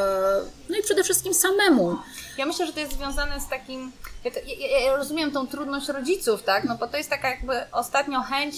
no 0.70 0.78
i 0.78 0.84
przede 0.84 1.04
wszystkim 1.04 1.34
samemu. 1.34 1.98
Ja 2.38 2.46
myślę, 2.46 2.68
że 2.68 2.74
to 2.74 2.80
jest 2.80 2.94
związane 2.94 3.40
z 3.40 3.48
takim. 3.48 3.92
Ja, 4.24 4.32
to, 4.32 4.40
ja, 4.60 4.80
ja 4.80 4.96
rozumiem 4.96 5.32
tą 5.32 5.48
trudność 5.48 5.88
rodziców, 5.88 6.44
tak? 6.44 6.64
No 6.64 6.76
bo 6.76 6.88
to 6.88 6.98
jest 6.98 7.10
taka 7.10 7.30
jakby 7.30 7.72
ostatnio 7.72 8.22
chęć. 8.22 8.56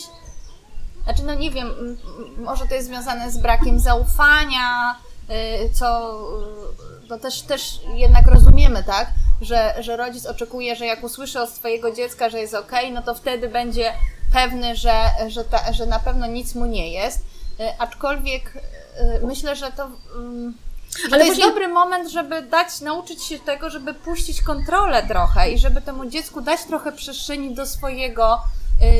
Znaczy, 1.03 1.24
no 1.24 1.34
nie 1.34 1.51
wiem, 1.51 1.98
może 2.38 2.67
to 2.67 2.75
jest 2.75 2.88
związane 2.88 3.31
z 3.31 3.38
brakiem 3.38 3.79
zaufania, 3.79 4.96
y, 5.65 5.70
co 5.74 6.17
no 7.10 7.20
też, 7.20 7.41
też 7.41 7.79
jednak 7.96 8.27
rozumiemy, 8.27 8.84
tak? 8.84 9.08
Że, 9.41 9.75
że 9.79 9.98
rodzic 9.98 10.25
oczekuje, 10.25 10.75
że 10.75 10.86
jak 10.86 11.03
usłyszy 11.03 11.41
od 11.41 11.50
swojego 11.50 11.91
dziecka, 11.91 12.29
że 12.29 12.39
jest 12.39 12.53
ok, 12.53 12.72
no 12.93 13.01
to 13.01 13.15
wtedy 13.15 13.48
będzie 13.50 13.93
pewny, 14.34 14.75
że, 14.75 14.93
że, 15.27 15.43
ta, 15.43 15.74
że 15.74 15.86
na 15.86 16.00
pewno 16.00 16.27
nic 16.27 16.55
mu 16.55 16.65
nie 16.65 16.91
jest. 16.91 17.20
Y, 17.20 17.63
Aczkolwiek 17.79 18.53
myślę, 19.24 19.55
że 19.55 19.72
to. 19.72 19.88
ym, 20.15 20.58
że 21.00 21.08
Ale 21.08 21.10
to 21.10 21.17
jest 21.17 21.27
właśnie- 21.27 21.46
dobry 21.46 21.67
moment, 21.67 22.10
żeby 22.12 22.41
dać, 22.41 22.81
nauczyć 22.81 23.24
się 23.24 23.39
tego, 23.39 23.70
żeby 23.70 23.93
puścić 23.93 24.41
kontrolę 24.41 25.03
trochę 25.08 25.51
i 25.51 25.58
żeby 25.60 25.81
temu 25.81 26.05
dziecku 26.05 26.41
dać 26.41 26.63
trochę 26.63 26.91
przestrzeni 26.91 27.55
do 27.55 27.65
swojego 27.65 28.41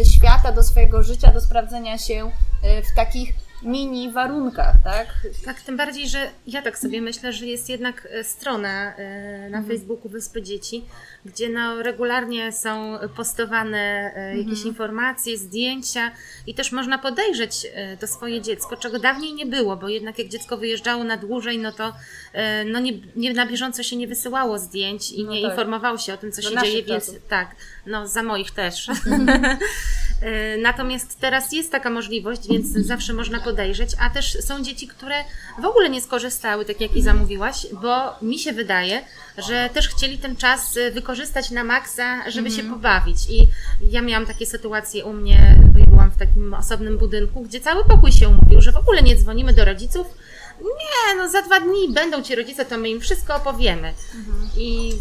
świata, 0.06 0.52
do 0.52 0.64
swojego 0.64 1.04
życia, 1.04 1.32
do 1.32 1.42
sprawdzenia 1.42 1.98
się 1.98 2.32
y, 2.80 2.82
w 2.84 2.96
takich 2.96 3.34
mini 3.64 4.12
warunkach, 4.12 4.76
tak? 4.84 5.08
Tak, 5.46 5.62
tym 5.62 5.78
bardziej, 5.78 6.10
że 6.10 6.30
ja 6.48 6.62
tak 6.62 6.80
sobie 6.80 7.02
myślę, 7.02 7.34
że 7.34 7.46
jest 7.46 7.70
jednak 7.70 8.08
e, 8.12 8.24
strona 8.24 8.96
e, 8.96 9.50
na 9.50 9.62
Facebooku 9.64 10.10
Wyspy 10.10 10.42
Dzieci, 10.42 10.86
gdzie 11.26 11.50
no, 11.50 11.84
regularnie 11.84 12.52
są 12.52 12.98
postowane 13.16 14.12
e, 14.16 14.38
jakieś 14.38 14.66
informacje, 14.66 15.38
zdjęcia 15.38 16.12
i 16.48 16.54
też 16.54 16.72
można 16.72 16.98
podejrzeć 16.98 17.68
e, 17.74 17.98
to 17.98 18.08
swoje 18.08 18.42
dziecko, 18.42 18.78
czego 18.78 19.00
dawniej 19.00 19.34
nie 19.34 19.46
było, 19.46 19.78
bo 19.78 19.90
jednak 19.90 20.20
jak 20.20 20.28
dziecko 20.28 20.58
wyjeżdżało 20.58 21.04
na 21.04 21.18
dłużej, 21.18 21.58
no 21.58 21.72
to 21.72 21.94
e, 22.34 22.66
no 22.66 22.80
nie, 22.80 22.92
nie 23.16 23.34
na 23.34 23.46
bieżąco 23.46 23.84
się 23.84 23.96
nie 23.96 24.08
wysyłało 24.08 24.60
zdjęć 24.60 25.12
i 25.12 25.24
No 25.24 25.32
nie 25.32 25.42
tak. 25.42 25.52
informowało 25.52 25.98
się 25.98 26.14
o 26.14 26.18
tym, 26.18 26.32
co 26.32 26.42
się 26.42 26.58
dzieje, 26.62 26.84
więc 26.84 27.12
tak, 27.30 27.56
no 27.86 28.08
za 28.08 28.24
moich 28.24 28.52
też. 28.52 28.88
E, 30.22 30.58
Natomiast 30.58 31.20
teraz 31.20 31.52
jest 31.52 31.72
taka 31.72 31.90
możliwość, 31.90 32.48
więc 32.50 32.68
zawsze 32.68 33.14
można 33.14 33.40
podejrzeć, 33.40 33.92
a 34.00 34.10
też 34.10 34.38
są 34.42 34.64
dzieci, 34.64 34.88
które 34.88 35.16
w 35.62 35.66
ogóle 35.66 35.90
nie 35.90 36.02
skorzystały, 36.02 36.66
tak 36.66 36.82
jak 36.82 36.96
i 36.96 37.02
zamówiłaś, 37.02 37.68
bo 37.82 38.20
mi 38.22 38.40
się 38.40 38.54
wydaje, 38.54 39.02
że 39.38 39.70
też 39.74 39.90
chcieli 39.90 40.18
ten 40.18 40.36
czas 40.36 40.78
e, 40.78 40.92
wykorzystać 40.92 41.52
na 41.52 41.64
maksa, 41.64 42.32
żeby 42.32 42.52
się 42.52 42.64
pobawić. 42.64 43.18
I 43.30 43.48
ja 43.92 44.02
miałam 44.02 44.26
takie 44.26 44.46
sytuacje 44.46 45.06
u 45.06 45.14
mnie, 45.14 45.56
bo 45.74 45.80
ja 45.80 45.86
byłam 45.86 46.12
w 46.12 46.18
takim 46.18 46.54
osobnym 46.54 46.98
budynku, 46.98 47.42
gdzie 47.42 47.62
cały 47.62 47.86
pokój 47.86 48.12
się 48.12 48.30
umówił, 48.30 48.62
że 48.62 48.72
w 48.72 48.78
ogóle 48.78 49.02
nie 49.02 49.16
dzwonimy 49.16 49.54
do 49.54 49.66
rodziców. 49.66 50.08
Nie, 50.62 51.16
no 51.18 51.30
za 51.30 51.42
dwa 51.42 51.60
dni 51.60 51.94
będą 51.94 52.24
ci 52.24 52.36
rodzice, 52.36 52.66
to 52.66 52.78
my 52.78 52.90
im 52.90 53.02
wszystko 53.02 53.36
opowiemy. 53.36 53.94
I 54.58 54.94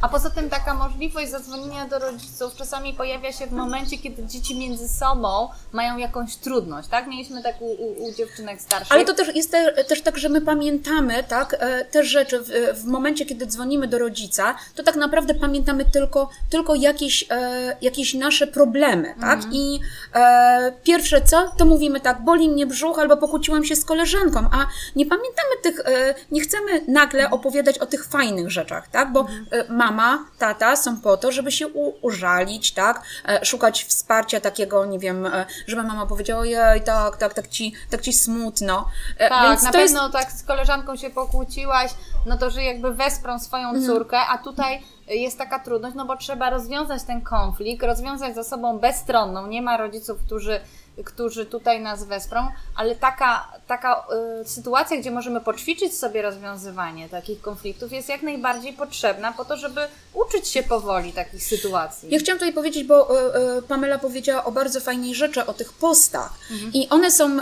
A 0.00 0.08
poza 0.08 0.30
tym 0.30 0.50
taka 0.50 0.74
możliwość 0.74 1.30
zadzwonienia 1.30 1.88
do 1.88 1.98
rodziców 1.98 2.54
czasami 2.56 2.94
pojawia 2.94 3.32
się 3.32 3.46
w 3.46 3.52
momencie, 3.52 3.98
kiedy 3.98 4.26
dzieci 4.26 4.58
między 4.58 4.88
sobą 4.88 5.48
mają 5.72 5.96
jakąś 5.96 6.36
trudność, 6.36 6.88
tak? 6.88 7.06
Mieliśmy 7.06 7.42
tak 7.42 7.62
u, 7.62 7.64
u, 7.64 8.04
u 8.04 8.12
dziewczynek 8.12 8.60
starszych. 8.60 8.92
Ale 8.92 9.04
to 9.04 9.14
też 9.14 9.36
jest 9.36 9.50
te, 9.50 9.84
też 9.84 10.02
tak, 10.02 10.18
że 10.18 10.28
my 10.28 10.40
pamiętamy 10.40 11.24
tak, 11.24 11.56
e, 11.58 11.84
te 11.84 12.04
rzeczy 12.04 12.40
w, 12.40 12.80
w 12.80 12.84
momencie, 12.84 13.26
kiedy 13.26 13.46
dzwonimy 13.46 13.86
do 13.86 13.98
rodzica, 13.98 14.54
to 14.74 14.82
tak 14.82 14.96
naprawdę 14.96 15.34
pamiętamy 15.34 15.84
tylko, 15.84 16.30
tylko 16.50 16.74
jakieś, 16.74 17.26
e, 17.30 17.76
jakieś 17.80 18.14
nasze 18.14 18.46
problemy, 18.46 19.14
tak? 19.20 19.40
I 19.52 19.80
e, 20.14 20.72
pierwsze 20.84 21.22
co, 21.22 21.52
to 21.58 21.64
mówimy 21.64 22.00
tak, 22.00 22.24
boli 22.24 22.48
mnie 22.48 22.66
brzuch 22.66 22.98
albo 22.98 23.16
pokłóciłam 23.16 23.64
się 23.64 23.76
z 23.76 23.84
koleżanką, 23.84 24.40
a 24.52 24.66
nie 24.96 25.06
pamiętamy 25.06 25.50
tych, 25.62 25.80
e, 25.80 26.14
nie 26.30 26.40
chcemy 26.40 26.80
nagle 26.88 27.30
opowiadać 27.30 27.78
o 27.78 27.86
tych 27.86 28.04
fajnych 28.04 28.50
rzeczach, 28.50 28.88
tak? 28.88 29.12
Bo 29.12 29.26
e, 29.50 29.72
mama, 29.90 30.24
tata 30.38 30.76
są 30.76 31.00
po 31.00 31.16
to, 31.16 31.32
żeby 31.32 31.52
się 31.52 31.66
użalić, 32.02 32.72
tak? 32.72 33.02
E, 33.28 33.44
szukać 33.44 33.84
wsparcia 33.84 34.40
takiego, 34.40 34.86
nie 34.86 34.98
wiem, 34.98 35.26
e, 35.26 35.46
żeby 35.66 35.82
mama 35.82 36.06
powiedziała, 36.06 36.40
ojej, 36.40 36.82
tak, 36.84 37.16
tak, 37.16 37.34
tak 37.34 37.48
ci, 37.48 37.72
tak 37.90 38.00
ci 38.00 38.12
smutno. 38.12 38.88
E, 39.18 39.28
Tak, 39.28 39.48
Więc 39.50 39.62
na 39.62 39.72
to 39.72 39.78
jest 39.78 39.94
pewno 39.94 40.10
tak 40.10 40.32
z 40.32 40.42
koleżanką 40.42 40.96
się 40.96 41.10
pokłóciłaś, 41.10 41.90
no 42.26 42.38
to 42.38 42.50
że 42.50 42.62
jakby 42.62 42.94
wesprą 42.94 43.38
swoją 43.38 43.68
Mhm. 43.68 43.86
córkę, 43.86 44.18
a 44.18 44.38
tutaj 44.38 44.82
jest 45.08 45.38
taka 45.38 45.58
trudność, 45.58 45.96
no 45.96 46.04
bo 46.04 46.16
trzeba 46.16 46.50
rozwiązać 46.50 47.02
ten 47.02 47.20
konflikt, 47.20 47.82
rozwiązać 47.82 48.34
ze 48.34 48.44
sobą 48.44 48.78
bezstronną. 48.78 49.46
Nie 49.46 49.62
ma 49.62 49.76
rodziców, 49.76 50.18
którzy, 50.26 50.60
którzy 51.04 51.46
tutaj 51.46 51.80
nas 51.80 52.04
wesprą, 52.04 52.48
ale 52.76 52.96
taka, 52.96 53.48
taka 53.66 54.06
y, 54.40 54.48
sytuacja, 54.48 54.96
gdzie 54.96 55.10
możemy 55.10 55.40
poćwiczyć 55.40 55.98
sobie 55.98 56.22
rozwiązywanie 56.22 57.08
takich 57.08 57.40
konfliktów 57.40 57.92
jest 57.92 58.08
jak 58.08 58.22
najbardziej 58.22 58.72
potrzebna 58.72 59.32
po 59.32 59.44
to, 59.44 59.56
żeby 59.56 59.80
uczyć 60.14 60.48
się 60.48 60.62
powoli 60.62 61.12
takich 61.12 61.44
sytuacji. 61.44 62.08
Ja 62.10 62.18
chciałam 62.18 62.38
tutaj 62.38 62.52
powiedzieć, 62.52 62.84
bo 62.84 63.20
e, 63.20 63.34
e, 63.34 63.62
Pamela 63.62 63.98
powiedziała 63.98 64.44
o 64.44 64.52
bardzo 64.52 64.80
fajnej 64.80 65.14
rzeczy, 65.14 65.46
o 65.46 65.54
tych 65.54 65.72
postach. 65.72 66.32
I 66.72 66.88
one 66.88 67.10
są 67.10 67.38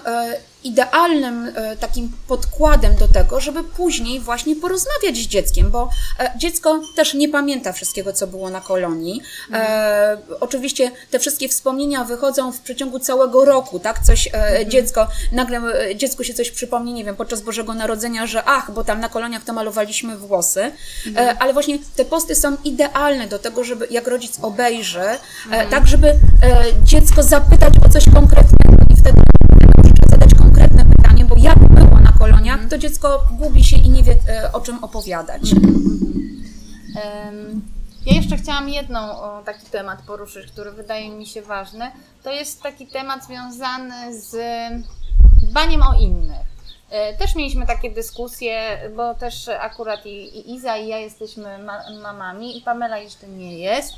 idealnym 0.65 1.53
e, 1.55 1.77
takim 1.77 2.13
podkładem 2.29 2.97
do 2.97 3.09
tego, 3.09 3.41
żeby 3.41 3.65
później 3.65 4.21
właśnie 4.21 4.57
porozmawiać 4.57 5.17
z 5.17 5.27
dzieckiem, 5.27 5.71
bo 5.71 5.91
e, 6.21 6.33
dziecko 6.37 6.81
też 6.95 7.15
nie 7.15 7.29
pamięta 7.29 7.73
wszystkiego, 7.73 8.13
co 8.13 8.27
było 8.27 8.51
na 8.51 8.61
kolonii. 8.61 9.21
E, 9.53 10.19
oczywiście 10.41 10.91
te 11.11 11.19
wszystkie 11.19 11.49
wspomnienia 11.49 12.05
wychodzą 12.05 12.53
w 12.53 12.61
przeciągu 12.61 12.99
całego 12.99 13.45
roku, 13.45 13.79
tak? 13.79 13.99
Coś 13.99 14.29
e, 14.33 14.67
dziecko, 14.67 15.09
nagle 15.33 15.61
dziecku 15.97 16.25
się 16.25 16.35
coś 16.35 16.51
przypomni, 16.51 16.93
nie 16.93 17.05
wiem, 17.05 17.17
podczas 17.17 17.43
Bożego 17.43 17.75
Narodzenia, 17.75 18.27
że 18.27 18.45
ach, 18.45 18.71
bo 18.71 18.85
tam 18.85 19.01
na 19.01 19.09
koloniach 19.09 19.45
to 19.45 19.53
malowaliśmy 19.53 20.17
włosy. 20.17 20.73
E, 21.17 21.37
ale 21.39 21.53
właśnie 21.53 21.79
te 21.97 22.05
posty 22.05 22.35
są 22.35 22.57
idealne 22.65 23.27
do 23.27 23.39
tego, 23.39 23.65
żeby 23.65 23.87
jak 23.91 24.07
rodzic 24.07 24.39
obejrzy, 24.43 25.01
e, 25.51 25.67
tak 25.71 25.87
żeby 25.87 26.15
dziecko 26.83 27.23
zapytać 27.23 27.75
o 27.87 27.89
coś 27.89 28.05
konkretnego 28.15 28.64
koloniach, 32.31 32.61
to 32.71 32.79
dziecko 32.79 33.23
gubi 33.33 33.65
się 33.65 33.77
i 33.77 33.91
nie 33.91 34.03
wie 34.03 34.17
e, 34.29 34.53
o 34.53 34.61
czym 34.61 34.85
opowiadać. 34.85 35.43
Em, 37.03 37.63
Ja 38.07 38.15
jeszcze 38.15 38.37
chciałam 38.37 38.69
jedną 38.69 39.01
o, 39.23 39.43
taki 39.47 39.67
temat 39.67 40.03
poruszyć, 40.03 40.47
który 40.53 40.73
wydaje 40.73 41.11
mi 41.11 41.27
się 41.27 41.43
ważny. 41.43 41.91
To 42.23 42.31
jest 42.31 42.63
taki 42.63 42.87
temat 42.87 43.25
związany 43.25 44.21
z 44.21 44.37
dbaniem 45.43 45.83
o 45.83 45.95
innych. 46.01 46.47
E, 46.91 47.17
Też 47.17 47.35
mieliśmy 47.35 47.67
takie 47.67 47.91
dyskusje, 47.91 48.79
bo 48.97 49.15
też 49.15 49.49
akurat 49.49 50.07
i, 50.07 50.39
i 50.39 50.55
Iza 50.55 50.77
i 50.77 50.89
ja 50.89 50.99
jesteśmy 50.99 51.59
ma, 51.59 51.79
mamami 52.03 52.59
i 52.59 52.61
Pamela 52.63 52.99
jeszcze 52.99 53.27
nie 53.29 53.59
jest. 53.59 53.93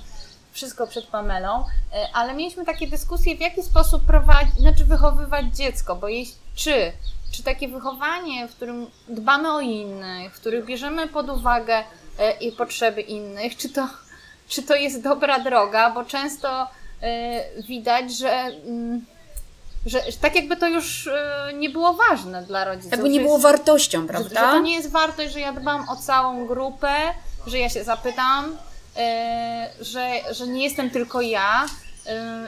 Wszystko 0.52 0.86
przed 0.86 1.06
Pamelą, 1.06 1.64
E, 1.92 2.08
ale 2.14 2.34
mieliśmy 2.34 2.64
takie 2.64 2.86
dyskusje, 2.88 3.36
w 3.36 3.40
jaki 3.40 3.62
sposób 3.62 4.02
prowadzić, 4.04 4.54
znaczy 4.60 4.84
wychowywać 4.84 5.46
dziecko, 5.56 5.96
bo 5.96 6.08
jeśli, 6.08 6.34
czy, 6.54 6.92
czy 7.36 7.42
takie 7.42 7.68
wychowanie, 7.68 8.48
w 8.48 8.54
którym 8.54 8.86
dbamy 9.08 9.52
o 9.52 9.60
innych, 9.60 10.34
w 10.34 10.40
którym 10.40 10.66
bierzemy 10.66 11.08
pod 11.08 11.30
uwagę 11.30 11.84
e, 12.18 12.32
i 12.32 12.52
potrzeby 12.52 13.00
innych, 13.00 13.56
czy 13.56 13.68
to, 13.68 13.88
czy 14.48 14.62
to 14.62 14.74
jest 14.74 15.02
dobra 15.02 15.38
droga, 15.38 15.90
bo 15.90 16.04
często 16.04 16.66
e, 17.02 17.62
widać, 17.62 18.16
że, 18.16 18.30
mm, 18.30 19.04
że, 19.86 20.02
że 20.10 20.18
tak 20.20 20.34
jakby 20.34 20.56
to 20.56 20.68
już 20.68 21.06
e, 21.06 21.52
nie 21.54 21.70
było 21.70 21.94
ważne 21.94 22.42
dla 22.42 22.64
rodziców. 22.64 22.92
Jakby 22.92 23.08
nie 23.08 23.20
że 23.20 23.26
było 23.26 23.38
wartością, 23.38 24.00
że, 24.00 24.06
że 24.06 24.12
prawda? 24.12 24.40
to 24.40 24.58
nie 24.60 24.74
jest 24.74 24.90
wartość, 24.90 25.32
że 25.32 25.40
ja 25.40 25.52
dbam 25.52 25.88
o 25.88 25.96
całą 25.96 26.46
grupę, 26.46 26.94
że 27.46 27.58
ja 27.58 27.68
się 27.68 27.84
zapytam, 27.84 28.56
że, 29.80 30.10
że 30.30 30.46
nie 30.46 30.64
jestem 30.64 30.90
tylko 30.90 31.20
ja. 31.20 31.66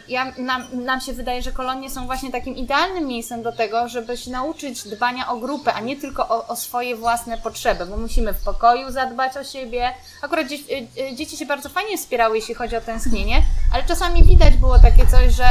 Ja 0.09 0.33
nam, 0.39 0.85
nam 0.85 1.01
się 1.01 1.13
wydaje, 1.13 1.43
że 1.43 1.53
kolonie 1.53 1.91
są 1.91 2.07
właśnie 2.07 2.33
takim 2.33 2.57
idealnym 2.57 3.07
miejscem 3.07 3.43
do 3.43 3.53
tego, 3.53 3.89
żeby 3.89 4.17
się 4.17 4.31
nauczyć 4.31 4.89
dbania 4.89 5.29
o 5.29 5.37
grupę, 5.37 5.75
a 5.75 5.81
nie 5.81 5.97
tylko 5.97 6.29
o, 6.29 6.47
o 6.47 6.57
swoje 6.57 6.97
własne 6.97 7.39
potrzeby, 7.39 7.87
bo 7.87 7.97
musimy 7.97 8.33
w 8.35 8.43
pokoju 8.43 8.91
zadbać 8.91 9.37
o 9.37 9.45
siebie. 9.45 9.95
Akurat 10.23 10.49
dzie, 10.49 10.57
e, 10.57 11.09
e, 11.11 11.17
dzieci 11.17 11.37
się 11.37 11.47
bardzo 11.47 11.69
fajnie 11.69 11.99
wspierały, 11.99 12.37
jeśli 12.37 12.55
chodzi 12.55 12.77
o 12.77 12.81
tęsknienie, 12.81 13.43
ale 13.75 13.85
czasami 13.85 14.25
widać 14.25 14.57
było 14.57 14.79
takie 14.79 15.07
coś, 15.07 15.33
że 15.33 15.45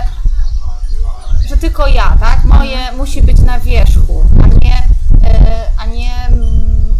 że 1.49 1.57
tylko 1.57 1.87
ja, 1.87 2.17
tak? 2.19 2.43
Moje 2.43 2.91
musi 2.91 3.21
być 3.21 3.39
na 3.39 3.59
wierzchu, 3.59 4.23
a 4.43 4.47
nie, 4.47 4.75
e, 5.29 5.71
a 5.79 5.85
nie 5.85 6.27
mm, 6.27 6.95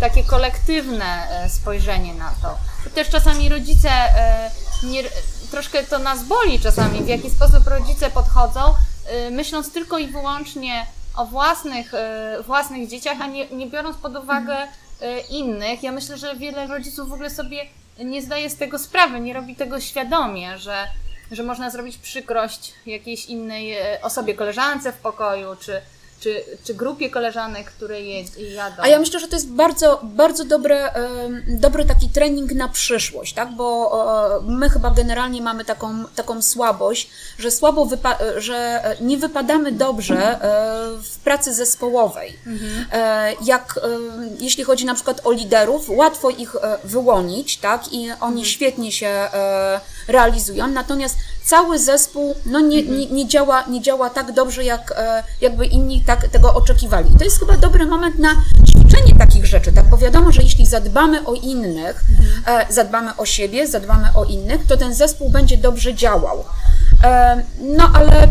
takie 0.00 0.24
kolektywne 0.24 1.28
e, 1.30 1.48
spojrzenie 1.48 2.14
na 2.14 2.30
to. 2.42 2.58
Też 2.94 3.08
czasami 3.08 3.48
rodzice, 3.48 3.90
e, 3.90 4.50
nie, 4.82 5.02
troszkę 5.50 5.82
to 5.82 5.98
nas 5.98 6.24
boli 6.24 6.60
czasami, 6.60 7.02
w 7.02 7.08
jaki 7.08 7.30
sposób 7.30 7.66
rodzice 7.66 8.10
podchodzą, 8.10 8.60
e, 9.06 9.30
myśląc 9.30 9.72
tylko 9.72 9.98
i 9.98 10.06
wyłącznie 10.06 10.86
o 11.16 11.26
własnych, 11.26 11.94
e, 11.94 12.42
własnych 12.46 12.88
dzieciach, 12.88 13.20
a 13.20 13.26
nie, 13.26 13.46
nie 13.46 13.66
biorąc 13.66 13.96
pod 13.96 14.16
uwagę 14.16 14.56
e, 15.00 15.20
innych. 15.20 15.82
Ja 15.82 15.92
myślę, 15.92 16.18
że 16.18 16.36
wiele 16.36 16.66
rodziców 16.66 17.08
w 17.08 17.12
ogóle 17.12 17.30
sobie 17.30 17.66
nie 18.04 18.22
zdaje 18.22 18.50
z 18.50 18.56
tego 18.56 18.78
sprawy, 18.78 19.20
nie 19.20 19.34
robi 19.34 19.56
tego 19.56 19.80
świadomie, 19.80 20.58
że, 20.58 20.86
że 21.32 21.42
można 21.42 21.70
zrobić 21.70 21.96
przykrość 21.96 22.72
jakiejś 22.86 23.26
innej 23.26 23.76
osobie, 24.02 24.34
koleżance 24.34 24.92
w 24.92 24.96
pokoju, 24.96 25.56
czy, 25.60 25.82
czy, 26.20 26.44
czy 26.64 26.74
grupie 26.74 27.10
koleżanek, 27.10 27.70
które 27.70 28.00
je, 28.00 28.24
jadą. 28.54 28.82
A 28.82 28.88
ja 28.88 28.98
myślę, 28.98 29.20
że 29.20 29.28
to 29.28 29.36
jest 29.36 29.50
bardzo, 29.50 30.00
bardzo 30.02 30.44
dobre, 30.44 30.92
em, 30.92 31.42
dobry 31.48 31.84
taki 31.84 32.08
trening 32.08 32.52
na 32.52 32.68
przyszłość, 32.68 33.34
tak? 33.34 33.52
Bo 33.56 33.90
my 34.46 34.70
chyba 34.70 34.90
generalnie 34.90 35.42
mamy 35.42 35.64
taką, 35.64 36.04
taką 36.16 36.42
słabość, 36.42 37.10
że 37.38 37.50
słabo 37.50 37.88
że 38.36 38.56
e, 38.84 38.96
nie 39.00 39.18
wypadamy 39.18 39.72
dobrze 39.72 40.16
e, 40.16 40.40
w 41.02 41.18
pracy 41.18 41.54
zespołowej. 41.54 42.38
E, 42.92 43.32
Jak 43.44 43.80
jeśli 44.38 44.64
chodzi 44.64 44.84
na 44.84 44.94
przykład 44.94 45.20
o 45.24 45.32
liderów, 45.32 45.88
łatwo 45.88 46.30
ich 46.30 46.56
wyłonić, 46.84 47.56
tak? 47.56 47.92
I 47.92 48.08
oni 48.20 48.46
świetnie 48.46 48.92
się 48.92 49.28
realizują, 50.08 50.66
natomiast 50.66 51.16
cały 51.50 51.78
zespół 51.78 52.34
no 52.46 52.60
nie, 52.60 52.82
nie, 52.82 53.06
nie, 53.06 53.28
działa, 53.28 53.64
nie 53.68 53.80
działa 53.80 54.10
tak 54.10 54.32
dobrze, 54.32 54.64
jak 54.64 54.94
e, 54.96 55.22
jakby 55.40 55.66
inni 55.66 56.02
tak 56.06 56.28
tego 56.28 56.54
oczekiwali. 56.54 57.14
I 57.14 57.18
to 57.18 57.24
jest 57.24 57.38
chyba 57.38 57.56
dobry 57.56 57.86
moment 57.86 58.18
na 58.18 58.28
ćwiczenie 58.66 59.14
takich 59.18 59.46
rzeczy, 59.46 59.72
tak? 59.72 59.88
Bo 59.88 59.96
wiadomo, 59.96 60.32
że 60.32 60.42
jeśli 60.42 60.66
zadbamy 60.66 61.26
o 61.26 61.34
innych, 61.34 62.04
e, 62.46 62.72
zadbamy 62.72 63.16
o 63.16 63.26
siebie, 63.26 63.66
zadbamy 63.66 64.08
o 64.14 64.24
innych, 64.24 64.66
to 64.66 64.76
ten 64.76 64.94
zespół 64.94 65.30
będzie 65.30 65.58
dobrze 65.58 65.94
działał. 65.94 66.44
E, 67.04 67.42
no 67.60 67.90
ale 67.94 68.28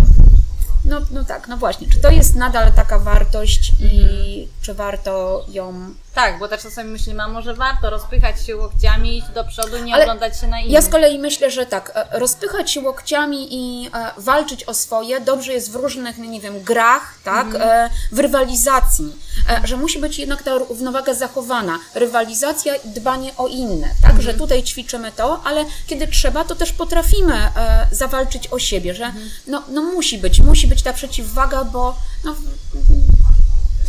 no, 0.89 1.01
no 1.11 1.25
tak, 1.25 1.47
no 1.47 1.57
właśnie, 1.57 1.87
czy 1.89 1.99
to 1.99 2.09
jest 2.09 2.35
nadal 2.35 2.73
taka 2.73 2.99
wartość 2.99 3.71
i 3.79 4.47
czy 4.61 4.73
warto 4.73 5.45
ją 5.49 5.93
Tak, 6.13 6.39
bo 6.39 6.47
też 6.47 6.61
czasami 6.61 6.89
myślimy, 6.89 7.23
a 7.23 7.27
może 7.27 7.53
warto 7.53 7.89
rozpychać 7.89 8.45
się 8.45 8.57
łokciami, 8.57 9.17
iść 9.17 9.27
do 9.27 9.43
przodu, 9.43 9.83
nie 9.83 9.93
Ale 9.93 10.03
oglądać 10.03 10.39
się 10.39 10.47
na 10.47 10.59
innych. 10.59 10.71
Ja 10.71 10.81
z 10.81 10.89
kolei 10.89 11.19
myślę, 11.19 11.51
że 11.51 11.65
tak, 11.65 11.91
e, 11.95 12.19
rozpychać 12.19 12.71
się 12.71 12.81
łokciami 12.81 13.47
i 13.51 13.87
e, 13.87 14.11
walczyć 14.17 14.63
o 14.63 14.73
swoje 14.73 15.21
dobrze 15.21 15.53
jest 15.53 15.71
w 15.71 15.75
różnych, 15.75 16.17
no 16.17 16.25
nie 16.25 16.41
wiem, 16.41 16.63
grach, 16.63 17.15
tak, 17.23 17.47
e, 17.55 17.89
w 18.11 18.19
rywalizacji, 18.19 19.15
że 19.63 19.77
musi 19.77 19.99
być 19.99 20.19
jednak 20.19 20.43
ta 20.43 20.57
równowaga 20.57 21.13
zachowana. 21.13 21.79
Rywalizacja 21.95 22.75
i 22.75 22.89
dbanie 22.89 23.31
o 23.37 23.47
inne, 23.47 23.89
tak, 24.01 24.21
że 24.21 24.33
tutaj 24.33 24.63
ćwiczymy 24.63 25.11
to, 25.11 25.41
ale 25.43 25.65
kiedy 25.87 26.07
trzeba, 26.07 26.43
to 26.43 26.55
też 26.55 26.71
potrafimy 26.71 27.51
zawalczyć 27.91 28.47
o 28.47 28.59
siebie, 28.59 28.95
że 28.95 29.13
no, 29.47 29.63
no 29.69 29.83
musi 29.83 30.17
być, 30.17 30.39
musi 30.39 30.67
być 30.67 30.78
ta 30.81 30.93
przeciwwaga, 30.93 31.63
bo 31.63 31.99
no, 32.23 32.35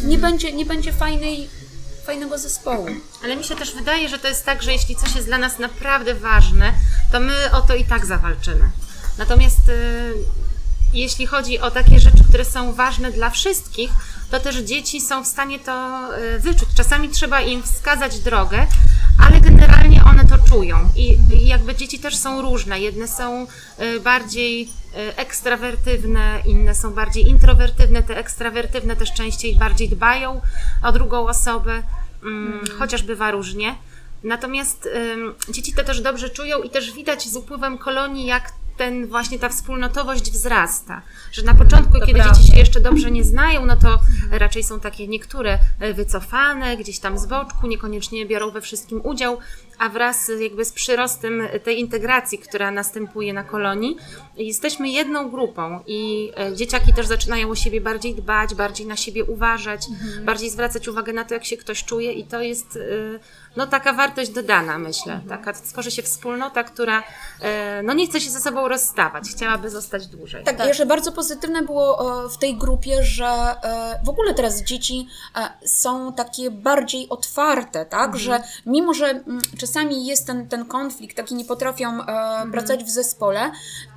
nie, 0.03 0.19
będzie, 0.19 0.53
nie 0.53 0.67
będzie 0.67 0.93
fajnej, 0.93 1.49
fajnego 2.07 2.39
zespołu. 2.39 2.87
Ale 3.25 3.37
mi 3.37 3.45
się 3.45 3.57
też 3.57 3.75
wydaje, 3.75 4.09
że 4.09 4.19
to 4.19 4.29
jest 4.29 4.45
tak, 4.45 4.63
że 4.63 4.73
jeśli 4.73 4.97
coś 4.97 5.15
jest 5.15 5.27
dla 5.27 5.39
nas 5.39 5.59
naprawdę 5.59 6.15
ważne, 6.15 6.73
to 7.13 7.21
my 7.21 7.35
o 7.53 7.61
to 7.61 7.75
i 7.75 7.85
tak 7.85 8.07
zawalczymy. 8.07 8.71
Natomiast 9.19 9.69
y, 9.69 10.15
jeśli 10.93 11.27
chodzi 11.27 11.59
o 11.59 11.71
takie 11.71 12.01
rzeczy, 12.01 12.25
które 12.29 12.45
są 12.45 12.73
ważne 12.73 13.13
dla 13.13 13.31
wszystkich, 13.31 13.91
to 14.31 14.41
też 14.41 14.57
dzieci 14.57 15.01
są 15.01 15.25
w 15.25 15.27
stanie 15.27 15.59
to 15.59 16.09
y, 16.19 16.41
wyczuć. 16.41 16.69
Czasami 16.75 17.09
trzeba 17.09 17.41
im 17.41 17.63
wskazać 17.63 18.19
drogę, 18.19 18.67
ale 19.27 19.41
generalnie 19.41 20.05
one 20.05 20.25
to 20.25 20.39
czują. 20.39 20.91
I 20.97 21.10
jakby 21.71 21.79
dzieci 21.79 21.99
też 21.99 22.17
są 22.17 22.43
różne. 22.43 22.81
Jedne 22.81 23.09
są 23.09 23.47
y, 23.81 24.01
bardziej 24.01 24.63
y, 24.63 25.17
ekstrawertywne, 25.17 26.43
inne 26.45 26.75
są 26.75 26.95
bardziej 26.95 27.29
introwertywne. 27.29 28.03
Te 28.03 28.17
ekstrawertywne 28.17 28.97
też 28.97 29.13
częściej 29.13 29.57
bardziej 29.57 29.89
dbają 29.89 30.41
o 30.83 30.93
drugą 30.93 31.29
osobę, 31.29 31.83
mm, 32.23 32.61
chociaż 32.79 33.03
bywa 33.03 33.31
różnie. 33.31 33.75
Natomiast 34.25 34.89
dzieci 35.49 35.73
to 35.73 35.85
też 35.85 36.01
dobrze 36.01 36.31
czują 36.31 36.63
i 36.63 36.71
też 36.71 36.93
widać 36.93 37.29
z 37.29 37.37
upływem 37.37 37.79
kolonii, 37.79 38.27
jak 38.27 38.53
ten 38.81 39.07
właśnie 39.07 39.39
ta 39.39 39.49
wspólnotowość 39.49 40.31
wzrasta. 40.31 41.03
Że 41.33 41.43
na 41.43 41.55
początku, 41.55 42.01
To 42.01 42.07
kiedy 42.07 42.21
prawda. 42.21 42.35
dzieci 42.35 42.53
się 42.53 42.59
jeszcze 42.59 42.81
dobrze 42.81 43.11
nie 43.11 43.25
znają, 43.25 43.67
no 43.67 43.77
to 43.77 43.99
raczej 44.31 44.65
są 44.65 44.81
takie 44.81 45.09
niektóre 45.09 45.59
e, 45.81 45.95
wycofane, 45.95 46.77
gdzieś 46.77 46.99
tam 46.99 47.19
z 47.19 47.27
boczku, 47.27 47.67
niekoniecznie 47.67 48.27
biorą 48.27 48.51
we 48.51 48.61
wszystkim 48.61 49.01
udział, 49.05 49.39
a 49.81 49.89
wraz 49.89 50.31
jakby 50.41 50.65
z 50.65 50.73
przyrostem 50.73 51.43
tej 51.65 51.81
integracji, 51.81 52.39
która 52.39 52.71
następuje 52.71 53.33
na 53.33 53.45
kolonii, 53.45 53.97
jesteśmy 54.37 54.89
jedną 54.89 55.31
grupą 55.31 55.81
i 55.87 56.33
e, 56.39 56.57
dzieciaki 56.57 56.93
też 56.93 57.07
zaczynają 57.07 57.51
o 57.51 57.55
siebie 57.55 57.81
bardziej 57.81 58.15
dbać, 58.15 58.55
bardziej 58.55 58.87
na 58.87 58.97
siebie 58.97 59.25
uważać, 59.25 59.87
bardziej 60.23 60.51
zwracać 60.51 60.89
uwagę 60.89 61.13
na 61.13 61.25
to, 61.25 61.35
jak 61.35 61.45
się 61.45 61.57
ktoś 61.57 61.85
czuje 61.85 62.13
i 62.13 62.25
to 62.25 62.41
jest 62.41 62.77
e, 62.77 62.81
no 63.57 63.67
taka 63.67 63.93
wartość 63.93 64.31
dodana, 64.31 64.79
myślę. 64.79 65.21
Taka 65.29 65.53
tworzy 65.53 65.91
się 65.91 66.03
wspólnota, 66.03 66.65
która 66.65 67.03
e, 67.41 67.83
no 67.83 67.93
nie 67.93 68.07
chce 68.07 68.21
się 68.21 68.31
ze 68.31 68.41
sobą 68.41 68.69
rozstawać, 68.69 69.29
chciałaby 69.29 69.71
zostać 69.71 70.07
dłużej. 70.07 70.45
Tak, 70.45 70.67
jeszcze 70.67 70.87
bardzo 70.87 71.13
pozytywne 71.13 71.63
było 71.63 72.29
w 72.29 72.39
tej 72.39 72.57
grupie, 72.57 73.03
że 73.03 73.31
w 74.05 74.09
ogóle 74.09 74.35
teraz 74.35 74.63
dzieci 74.63 75.07
są 75.67 76.13
takie 76.13 76.51
bardziej 76.51 77.09
otwarte, 77.09 77.87
tak, 77.87 78.17
że 78.17 78.43
mimo, 78.67 78.95
że 78.95 79.07
mm, 79.07 79.41
czasami 79.73 80.07
jest 80.07 80.27
ten, 80.27 80.49
ten 80.49 80.65
konflikt, 80.67 81.17
taki 81.17 81.35
nie 81.35 81.45
potrafią 81.45 82.03
e, 82.07 82.07
pracować 82.53 82.85
w 82.85 82.89
zespole, 82.91 83.51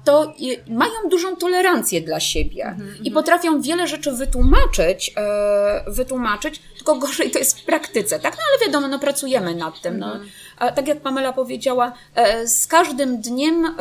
to 0.06 0.34
i- 0.38 0.60
mają 0.72 0.92
dużą 1.12 1.36
tolerancję 1.36 2.02
dla 2.02 2.20
siebie 2.20 2.76
i 3.04 3.12
potrafią 3.12 3.62
wiele 3.62 3.88
rzeczy 3.88 4.12
wytłumaczyć, 4.12 5.14
e, 5.18 5.92
wytłumaczyć, 5.92 6.62
tylko 6.78 6.96
gorzej 6.96 7.32
to 7.32 7.40
jest 7.40 7.60
w 7.60 7.66
praktyce, 7.66 8.20
tak? 8.20 8.34
No 8.38 8.42
ale 8.50 8.66
wiadomo, 8.68 8.88
no 8.88 9.00
pracujemy 9.00 9.56
nad 9.56 9.82
tym. 9.82 10.00
No. 10.00 10.20
A 10.58 10.72
tak 10.72 10.88
jak 10.88 11.02
Pamela 11.02 11.34
powiedziała, 11.34 11.94
e, 12.16 12.48
z 12.48 12.68
każdym 12.68 13.22
dniem 13.22 13.66
e, 13.66 13.74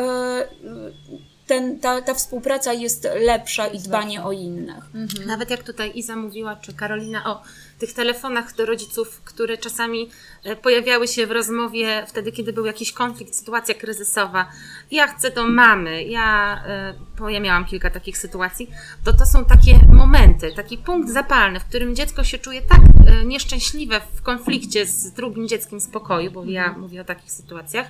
ten, 1.46 1.80
ta, 1.80 2.02
ta 2.02 2.14
współpraca 2.14 2.72
jest 2.72 3.08
lepsza 3.20 3.66
i 3.66 3.78
dbanie 3.78 4.24
o 4.24 4.32
innych. 4.32 4.84
Nawet 5.26 5.50
jak 5.50 5.62
tutaj 5.62 5.92
Iza 5.94 6.16
mówiła, 6.16 6.56
czy 6.56 6.72
Karolina, 6.74 7.24
o 7.26 7.42
tych 7.82 7.92
telefonach 7.92 8.54
do 8.56 8.66
rodziców, 8.66 9.20
które 9.24 9.58
czasami 9.58 10.10
e, 10.44 10.56
pojawiały 10.56 11.08
się 11.08 11.26
w 11.26 11.30
rozmowie 11.30 12.04
wtedy, 12.08 12.32
kiedy 12.32 12.52
był 12.52 12.66
jakiś 12.66 12.92
konflikt, 12.92 13.34
sytuacja 13.34 13.74
kryzysowa. 13.74 14.48
Ja 14.90 15.06
chcę 15.06 15.30
do 15.30 15.48
mamy, 15.48 16.04
ja, 16.04 16.62
e, 16.66 16.94
bo 17.18 17.28
ja 17.28 17.40
miałam 17.40 17.64
kilka 17.64 17.90
takich 17.90 18.18
sytuacji, 18.18 18.70
to 19.04 19.12
to 19.12 19.26
są 19.26 19.44
takie 19.44 19.80
momenty, 19.92 20.52
taki 20.56 20.78
punkt 20.78 21.10
zapalny, 21.10 21.60
w 21.60 21.64
którym 21.64 21.96
dziecko 21.96 22.24
się 22.24 22.38
czuje 22.38 22.62
tak 22.62 22.80
e, 23.06 23.24
nieszczęśliwe 23.24 24.00
w 24.14 24.22
konflikcie 24.22 24.86
z 24.86 25.12
drugim 25.12 25.48
dzieckiem 25.48 25.80
z 25.80 25.88
pokoju, 25.88 26.30
bo 26.30 26.44
ja 26.44 26.72
mówię 26.72 27.00
o 27.00 27.04
takich 27.04 27.32
sytuacjach, 27.32 27.86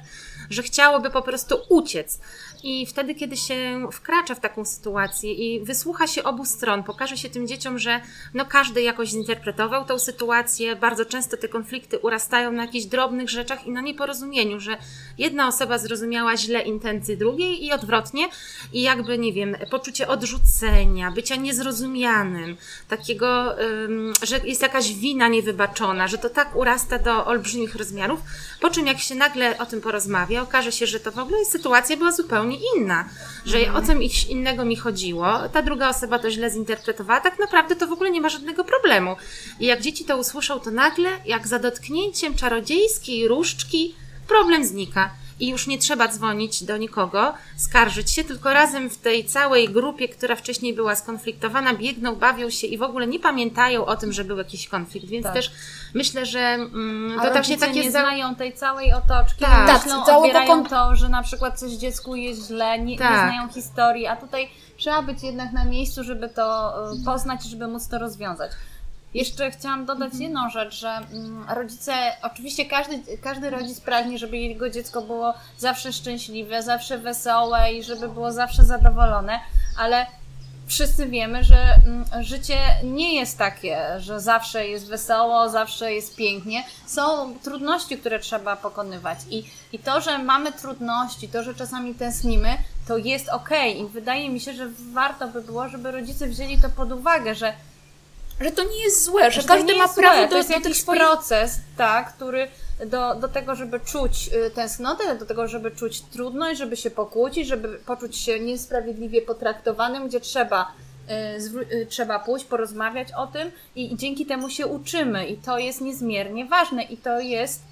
że 0.51 0.63
chciałoby 0.63 1.11
po 1.11 1.23
prostu 1.23 1.57
uciec. 1.69 2.21
I 2.63 2.87
wtedy, 2.87 3.15
kiedy 3.15 3.37
się 3.37 3.89
wkracza 3.93 4.35
w 4.35 4.41
taką 4.41 4.65
sytuację 4.65 5.33
i 5.33 5.65
wysłucha 5.65 6.07
się 6.07 6.23
obu 6.23 6.45
stron, 6.45 6.83
pokaże 6.83 7.17
się 7.17 7.31
tym 7.31 7.47
dzieciom, 7.47 7.79
że 7.79 8.01
no 8.35 8.45
każdy 8.45 8.83
jakoś 8.83 9.09
zinterpretował 9.09 9.82
tą 9.85 9.99
sytuację, 9.99 10.77
bardzo 10.77 11.05
często 11.05 11.37
te 11.37 11.49
konflikty 11.49 11.99
urastają 11.99 12.53
na 12.53 12.63
jakichś 12.63 12.87
drobnych 12.87 13.31
rzeczach 13.31 13.67
i 13.67 13.71
na 13.71 13.81
nieporozumieniu, 13.81 14.61
że 14.61 14.77
jedna 15.19 15.49
osoba 15.49 15.79
zrozumiała 15.79 16.37
źle 16.37 16.63
intencje 16.63 17.17
drugiej 17.17 17.65
i 17.65 17.73
odwrotnie. 17.73 18.29
I 18.73 18.83
jakby, 18.83 19.19
nie 19.19 19.33
wiem, 19.33 19.57
poczucie 19.71 20.09
odrzucenia, 20.09 21.11
bycia 21.11 21.37
niezrozumianym, 21.37 22.57
takiego, 22.89 23.55
że 24.23 24.39
jest 24.45 24.63
jakaś 24.63 24.95
wina 24.95 25.29
niewybaczona, 25.29 26.09
że 26.09 26.19
to 26.19 26.31
tak 26.31 26.57
urasta 26.57 26.99
do 26.99 27.27
olbrzymich 27.27 27.77
rozmiarów, 27.77 28.21
po 28.61 28.71
czym 28.71 28.87
jak 28.87 28.99
się 28.99 29.15
nagle 29.15 29.59
o 29.59 29.67
tym 29.67 29.81
porozmawia, 29.81 30.43
okaże 30.43 30.73
się, 30.73 30.87
że 30.87 31.01
to 31.01 31.13
w 31.13 31.19
ogóle 31.19 31.45
sytuacja 31.45 31.97
była 31.97 32.13
zupełnie 32.13 32.59
inna, 32.77 33.09
że 33.47 33.59
o 33.75 33.83
co 33.83 33.93
innego 34.29 34.65
mi 34.65 34.77
chodziło, 34.77 35.49
ta 35.53 35.63
druga 35.63 35.89
osoba 35.89 36.19
to 36.19 36.31
źle 36.31 36.51
zinterpretowała, 36.51 37.21
tak 37.21 37.39
naprawdę 37.39 37.77
to 37.77 37.87
w 37.87 37.93
ogóle 37.93 38.11
nie 38.11 38.21
ma 38.21 38.29
żadnego 38.29 38.65
problemu. 38.65 39.17
I 39.61 39.67
jak 39.73 39.81
dzieci 39.83 40.05
to 40.05 40.17
usłyszą, 40.19 40.61
to 40.61 40.71
nagle, 40.71 41.11
jak 41.27 41.49
za 41.49 41.59
dotknięciem 41.59 42.35
czarodziejskiej 42.35 43.29
różdżki, 43.29 43.95
problem 44.29 44.65
znika. 44.65 45.11
I 45.41 45.49
już 45.49 45.67
nie 45.67 45.79
trzeba 45.79 46.09
dzwonić 46.09 46.65
do 46.65 46.77
nikogo, 46.77 47.35
skarżyć 47.57 48.11
się, 48.11 48.25
tylko 48.25 48.53
razem 48.53 48.91
w 48.91 48.97
tej 48.97 49.25
całej 49.25 49.69
grupie, 49.69 50.09
która 50.09 50.37
wcześniej 50.37 50.75
była 50.75 50.97
skonfliktowana, 50.97 51.75
biegną, 51.75 52.15
bawią 52.17 52.51
się 52.51 52.67
i 52.67 52.79
w 52.79 52.83
ogóle 52.83 53.07
nie 53.07 53.21
pamiętają 53.21 53.87
o 53.87 53.97
tym, 53.97 54.13
że 54.13 54.25
był 54.25 54.39
jakiś 54.39 54.69
konflikt. 54.69 55.07
Więc 55.07 55.25
Tak. 55.25 55.35
też 55.35 55.51
myślę, 55.95 56.27
że 56.27 56.41
mm, 56.41 57.11
to 57.11 57.17
rodzice 57.17 57.33
właśnie 57.33 57.59
takie 57.59 57.81
nie 57.85 57.91
za- 57.91 58.01
znają 58.01 58.35
tej 58.35 58.53
całej 58.53 58.93
otoczki, 58.93 59.41
Tak. 59.41 59.51
tak, 59.51 59.67
Tak, 59.67 59.85
myślą, 59.87 60.17
odbierają 60.19 60.47
kon- 60.49 60.67
to, 60.67 60.97
że 60.97 61.09
na 61.09 61.23
przykład 61.23 61.59
coś 61.61 61.73
dziecku 61.73 62.17
jest 62.17 62.47
źle, 62.47 62.79
nie, 62.79 62.85
nie 62.85 62.99
Tak. 62.99 63.29
znają 63.29 63.49
historii, 63.49 64.07
a 64.07 64.17
tutaj 64.17 64.49
trzeba 64.77 65.03
być 65.03 65.23
jednak 65.23 65.53
na 65.53 65.65
miejscu, 65.65 66.05
żeby 66.05 66.29
to 66.29 66.75
e, 66.93 67.05
poznać, 67.05 67.45
żeby 67.45 67.69
móc 67.69 67.89
to 67.89 67.99
rozwiązać. 67.99 68.51
Jeszcze 69.15 69.51
chciałam 69.51 69.87
dodać 69.87 70.13
jedną 70.19 70.51
rzecz, 70.51 70.75
że 70.75 70.89
mm, 70.89 71.45
rodzice, 71.49 71.93
oczywiście 72.23 72.65
każdy, 72.65 73.19
każdy 73.23 73.51
rodzic 73.51 73.81
pragnie, 73.81 74.19
żeby 74.19 74.39
jego 74.39 74.71
dziecko 74.71 75.03
było 75.03 75.35
zawsze 75.59 75.93
szczęśliwe, 75.93 76.63
zawsze 76.63 76.99
wesołe 76.99 77.73
i 77.73 77.83
żeby 77.83 78.09
było 78.09 78.33
zawsze 78.33 78.65
zadowolone, 78.65 79.41
ale 79.79 80.07
wszyscy 80.67 81.07
wiemy, 81.07 81.45
że 81.45 81.57
mm, 81.57 82.05
życie 82.25 82.59
nie 82.85 83.15
jest 83.15 83.39
takie, 83.39 83.79
że 83.99 84.21
zawsze 84.21 84.69
jest 84.69 84.89
wesoło, 84.89 85.49
zawsze 85.49 85.93
jest 85.93 86.17
pięknie. 86.17 86.65
Są 86.87 87.35
trudności, 87.39 87.99
które 87.99 88.19
trzeba 88.19 88.57
pokonywać. 88.57 89.19
I, 89.31 89.45
i 89.73 89.79
to, 89.79 90.01
że 90.01 90.19
mamy 90.19 90.53
trudności, 90.53 91.29
to, 91.29 91.43
że 91.43 91.55
czasami 91.55 91.95
tęsknimy, 91.95 92.57
to 92.89 92.97
jest 92.97 93.29
ok. 93.29 93.51
I 93.77 93.85
wydaje 93.87 94.31
mi 94.31 94.41
się, 94.41 94.53
że 94.53 94.69
warto 94.93 95.29
by 95.29 95.43
było, 95.43 95.69
żeby 95.69 95.91
rodzice 95.91 96.27
wzięli 96.27 96.59
to 96.59 96.69
pod 96.69 96.93
uwagę, 96.93 97.35
że 97.35 97.53
że 98.41 98.51
to 98.51 98.65
nie 98.65 98.85
jest 98.85 99.05
złe, 99.05 99.31
że, 99.31 99.43
że 99.43 99.49
każdy 99.49 99.75
ma 99.75 99.89
prawo 99.89 100.17
złe. 100.17 100.25
do, 100.25 100.31
to 100.31 100.37
jest 100.37 100.49
do 100.49 100.55
jakiś 100.55 100.81
swoich... 100.81 101.01
proces, 101.01 101.59
tak, 101.77 102.15
który 102.15 102.49
do, 102.87 103.15
do 103.15 103.29
tego, 103.29 103.55
żeby 103.55 103.81
czuć 103.81 104.31
y, 104.47 104.51
tęsknotę, 104.51 105.17
do 105.19 105.27
tego, 105.27 105.49
żeby 105.49 105.71
czuć 105.71 106.01
trudność, 106.01 106.59
żeby 106.59 106.77
się 106.77 106.91
pokłócić, 106.91 107.47
żeby 107.47 107.69
poczuć 107.69 108.17
się 108.17 108.41
niesprawiedliwie 108.41 109.23
potraktowanym, 109.23 110.09
gdzie 110.09 110.21
trzeba, 110.21 110.73
y, 111.11 111.75
y, 111.75 111.87
trzeba 111.87 112.19
pójść, 112.19 112.45
porozmawiać 112.45 113.09
o 113.13 113.27
tym 113.27 113.51
i, 113.77 113.93
i 113.93 113.97
dzięki 113.97 114.27
temu 114.27 114.51
się 114.51 114.67
uczymy 114.67 115.27
i 115.27 115.37
to 115.37 115.59
jest 115.59 115.81
niezmiernie 115.81 116.47
ważne 116.47 116.83
i 116.83 116.97
to 116.97 117.21
jest 117.21 117.63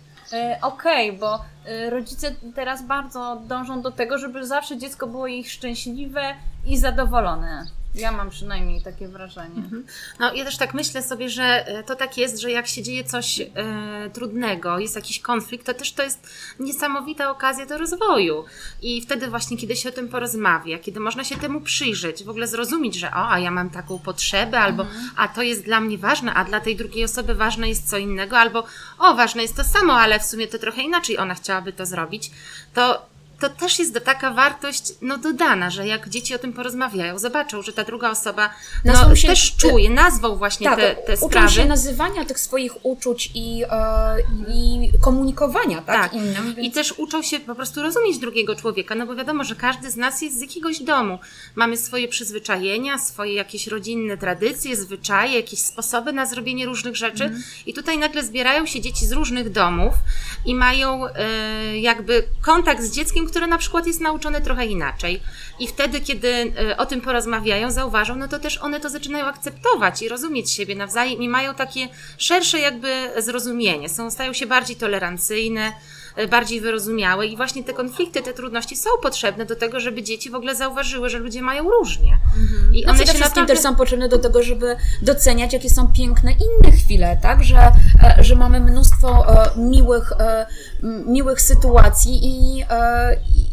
okej, 0.62 1.08
okay, 1.10 1.20
bo 1.20 1.44
rodzice 1.90 2.34
teraz 2.54 2.86
bardzo 2.86 3.42
dążą 3.46 3.82
do 3.82 3.90
tego, 3.90 4.18
żeby 4.18 4.46
zawsze 4.46 4.76
dziecko 4.76 5.06
było 5.06 5.26
ich 5.26 5.52
szczęśliwe 5.52 6.34
i 6.66 6.78
zadowolone. 6.78 7.66
Ja 7.94 8.12
mam 8.12 8.30
przynajmniej 8.30 8.82
takie 8.82 9.08
wrażenie. 9.08 9.56
Mhm. 9.56 9.86
No 10.20 10.34
ja 10.34 10.44
też 10.44 10.56
tak 10.56 10.74
myślę 10.74 11.02
sobie, 11.02 11.30
że 11.30 11.66
e, 11.66 11.82
to 11.82 11.96
tak 11.96 12.18
jest, 12.18 12.40
że 12.40 12.50
jak 12.50 12.66
się 12.66 12.82
dzieje 12.82 13.04
coś 13.04 13.40
e, 13.40 13.46
trudnego, 14.12 14.78
jest 14.78 14.96
jakiś 14.96 15.20
konflikt, 15.20 15.66
to 15.66 15.74
też 15.74 15.92
to 15.92 16.02
jest 16.02 16.26
niesamowita 16.60 17.30
okazja 17.30 17.66
do 17.66 17.78
rozwoju. 17.78 18.44
I 18.82 19.02
wtedy 19.02 19.28
właśnie, 19.28 19.56
kiedy 19.56 19.76
się 19.76 19.88
o 19.88 19.92
tym 19.92 20.08
porozmawia, 20.08 20.78
kiedy 20.78 21.00
można 21.00 21.24
się 21.24 21.36
temu 21.36 21.60
przyjrzeć, 21.60 22.24
w 22.24 22.28
ogóle 22.28 22.46
zrozumieć, 22.46 22.94
że 22.94 23.10
o, 23.10 23.30
a 23.30 23.38
ja 23.38 23.50
mam 23.50 23.70
taką 23.70 23.98
potrzebę, 23.98 24.58
albo 24.58 24.82
mhm. 24.82 25.10
a 25.16 25.28
to 25.28 25.42
jest 25.42 25.64
dla 25.64 25.80
mnie 25.80 25.98
ważne, 25.98 26.34
a 26.34 26.44
dla 26.44 26.60
tej 26.60 26.76
drugiej 26.76 27.04
osoby 27.04 27.34
ważne 27.34 27.68
jest 27.68 27.90
co 27.90 27.98
innego, 27.98 28.38
albo 28.38 28.64
o, 28.98 29.14
ważne 29.14 29.42
jest 29.42 29.56
to 29.56 29.64
samo, 29.64 29.94
ale 29.94 30.20
w 30.20 30.24
sumie 30.24 30.48
to 30.48 30.58
trochę 30.58 30.82
inaczej 30.82 31.18
ona 31.18 31.34
chciałaby 31.34 31.72
to 31.72 31.86
zrobić, 31.86 32.30
to 32.74 33.10
to 33.40 33.48
też 33.48 33.78
jest 33.78 34.00
taka 34.04 34.30
wartość 34.30 34.92
no, 35.02 35.18
dodana, 35.18 35.70
że 35.70 35.86
jak 35.86 36.08
dzieci 36.08 36.34
o 36.34 36.38
tym 36.38 36.52
porozmawiają, 36.52 37.18
zobaczą, 37.18 37.62
że 37.62 37.72
ta 37.72 37.84
druga 37.84 38.10
osoba 38.10 38.50
no, 38.84 39.16
się, 39.16 39.28
też 39.28 39.56
czuje, 39.56 39.90
nazwał 39.90 40.36
właśnie 40.36 40.66
tak, 40.66 40.78
te, 40.80 40.94
te 40.94 41.16
sprawy. 41.16 41.52
Się 41.52 41.64
nazywania 41.64 42.24
tych 42.24 42.40
swoich 42.40 42.84
uczuć 42.84 43.30
i, 43.34 43.64
e, 43.70 44.16
i 44.54 44.90
komunikowania 45.00 45.82
tak, 45.82 46.02
tak. 46.02 46.14
innym. 46.14 46.54
Więc... 46.54 46.68
I 46.68 46.70
też 46.70 46.94
uczą 46.96 47.22
się 47.22 47.40
po 47.40 47.54
prostu 47.54 47.82
rozumieć 47.82 48.18
drugiego 48.18 48.56
człowieka, 48.56 48.94
no 48.94 49.06
bo 49.06 49.14
wiadomo, 49.14 49.44
że 49.44 49.56
każdy 49.56 49.90
z 49.90 49.96
nas 49.96 50.22
jest 50.22 50.38
z 50.38 50.40
jakiegoś 50.40 50.82
domu. 50.82 51.18
Mamy 51.54 51.76
swoje 51.76 52.08
przyzwyczajenia, 52.08 52.98
swoje 52.98 53.34
jakieś 53.34 53.66
rodzinne 53.66 54.16
tradycje, 54.16 54.76
zwyczaje, 54.76 55.36
jakieś 55.36 55.60
sposoby 55.60 56.12
na 56.12 56.26
zrobienie 56.26 56.66
różnych 56.66 56.96
rzeczy 56.96 57.24
mm. 57.24 57.42
i 57.66 57.74
tutaj 57.74 57.98
nagle 57.98 58.24
zbierają 58.24 58.66
się 58.66 58.80
dzieci 58.80 59.06
z 59.06 59.12
różnych 59.12 59.50
domów 59.50 59.94
i 60.46 60.54
mają 60.54 61.06
e, 61.06 61.78
jakby 61.78 62.24
kontakt 62.40 62.82
z 62.82 62.90
dzieckiem, 62.90 63.26
które 63.30 63.46
na 63.46 63.58
przykład 63.58 63.86
jest 63.86 64.00
nauczone 64.00 64.40
trochę 64.40 64.66
inaczej. 64.66 65.20
I 65.58 65.68
wtedy, 65.68 66.00
kiedy 66.00 66.28
e, 66.28 66.76
o 66.76 66.86
tym 66.86 67.00
porozmawiają, 67.00 67.70
zauważą, 67.70 68.16
no 68.16 68.28
to 68.28 68.38
też 68.38 68.58
one 68.58 68.80
to 68.80 68.90
zaczynają 68.90 69.26
akceptować 69.26 70.02
i 70.02 70.08
rozumieć 70.08 70.50
siebie 70.50 70.76
nawzajem 70.76 71.22
i 71.22 71.28
mają 71.28 71.54
takie 71.54 71.88
szersze 72.18 72.58
jakby 72.58 73.10
zrozumienie. 73.18 73.88
Są, 73.88 74.10
stają 74.10 74.32
się 74.32 74.46
bardziej 74.46 74.76
tolerancyjne, 74.76 75.72
bardziej 76.30 76.60
wyrozumiałe 76.60 77.26
i 77.26 77.36
właśnie 77.36 77.64
te 77.64 77.72
konflikty, 77.72 78.22
te 78.22 78.32
trudności 78.32 78.76
są 78.76 78.90
potrzebne 79.02 79.46
do 79.46 79.56
tego, 79.56 79.80
żeby 79.80 80.02
dzieci 80.02 80.30
w 80.30 80.34
ogóle 80.34 80.54
zauważyły, 80.54 81.10
że 81.10 81.18
ludzie 81.18 81.42
mają 81.42 81.70
różnie. 81.70 82.18
Mhm. 82.40 82.74
I 82.74 82.82
no 82.86 82.92
one 82.92 83.06
się 83.06 83.18
naprawdę... 83.18 83.54
też 83.54 83.62
są 83.62 83.76
potrzebne 83.76 84.08
do 84.08 84.18
tego, 84.18 84.42
żeby 84.42 84.76
doceniać, 85.02 85.52
jakie 85.52 85.70
są 85.70 85.92
piękne 85.92 86.32
inne 86.32 86.72
chwile, 86.76 87.18
tak? 87.22 87.44
Że, 87.44 87.58
e, 87.58 88.24
że 88.24 88.36
mamy 88.36 88.60
mnóstwo 88.60 89.26
e, 89.44 89.58
miłych, 89.60 90.12
miłych 91.06 91.40
sytuacji 91.40 92.20
i, 92.22 92.64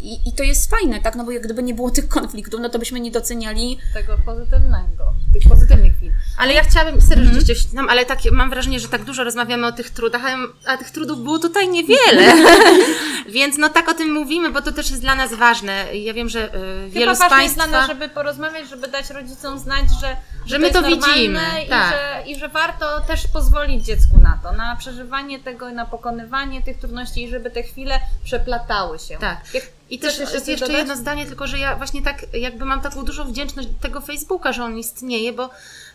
i, 0.01 0.29
i 0.29 0.33
to 0.33 0.43
jest 0.43 0.69
fajne, 0.69 1.01
tak? 1.01 1.15
No 1.15 1.23
bo 1.23 1.31
jak 1.31 1.43
gdyby 1.43 1.63
nie 1.63 1.73
było 1.73 1.91
tych 1.91 2.07
konfliktów, 2.07 2.59
no 2.59 2.69
to 2.69 2.79
byśmy 2.79 2.99
nie 2.99 3.11
doceniali 3.11 3.77
tego 3.93 4.17
pozytywnego, 4.25 5.13
tych 5.33 5.49
pozytywnych 5.49 5.95
chwil. 5.95 6.11
Ale 6.37 6.53
ja 6.53 6.63
chciałabym, 6.63 7.01
serdecznie 7.01 7.69
mhm. 7.69 7.89
ale 7.89 8.05
tak, 8.05 8.19
mam 8.31 8.49
wrażenie, 8.49 8.79
że 8.79 8.87
tak 8.87 9.03
dużo 9.03 9.23
rozmawiamy 9.23 9.67
o 9.67 9.71
tych 9.71 9.89
trudach, 9.89 10.21
a, 10.25 10.37
a 10.71 10.77
tych 10.77 10.91
trudów 10.91 11.23
było 11.23 11.39
tutaj 11.39 11.69
niewiele. 11.69 12.33
Więc 13.29 13.57
no 13.57 13.69
tak 13.69 13.89
o 13.89 13.93
tym 13.93 14.13
mówimy, 14.13 14.51
bo 14.51 14.61
to 14.61 14.71
też 14.71 14.89
jest 14.89 15.01
dla 15.01 15.15
nas 15.15 15.33
ważne. 15.33 15.97
Ja 15.97 16.13
wiem, 16.13 16.29
że 16.29 16.55
y, 16.55 16.89
wielu 16.89 17.15
z 17.15 17.19
Państwa... 17.19 17.43
jest 17.43 17.55
dla 17.55 17.67
nas, 17.67 17.87
żeby 17.87 18.09
porozmawiać, 18.09 18.69
żeby 18.69 18.87
dać 18.87 19.09
rodzicom 19.09 19.59
znać, 19.59 19.85
że, 20.01 20.07
że, 20.07 20.15
że 20.45 20.59
my 20.59 20.71
to, 20.71 20.81
to 20.81 20.87
widzimy. 20.87 21.41
I, 21.65 21.69
tak. 21.69 21.91
że, 21.91 22.31
I 22.31 22.39
że 22.39 22.49
warto 22.49 23.01
też 23.01 23.27
pozwolić 23.27 23.85
dziecku 23.85 24.17
na 24.17 24.39
to, 24.43 24.51
na 24.51 24.75
przeżywanie 24.75 25.39
tego, 25.39 25.71
na 25.71 25.85
pokonywanie 25.85 26.61
tych 26.61 26.77
trudności 26.77 27.23
i 27.23 27.29
żeby 27.29 27.51
te 27.51 27.63
chwile 27.63 27.99
przeplatały 28.23 28.99
się. 28.99 29.17
Tak. 29.17 29.53
Jak, 29.53 29.63
i 29.89 29.99
też 29.99 30.19
jest 30.19 30.47
jeszcze 30.47 30.65
dodać? 30.65 30.79
jedno 30.79 30.95
zdanie, 30.95 31.25
tylko 31.25 31.47
że 31.47 31.59
ja 31.59 31.75
właśnie 31.75 32.01
tak 32.01 32.33
jakby 32.33 32.65
mam 32.65 32.81
taką 32.81 33.05
dużą 33.05 33.23
wdzięczność 33.23 33.67
do 33.67 33.81
tego 33.81 34.01
Facebooka, 34.01 34.53
że 34.53 34.63
on 34.63 34.77
istnieje, 34.77 35.33
bo 35.33 35.49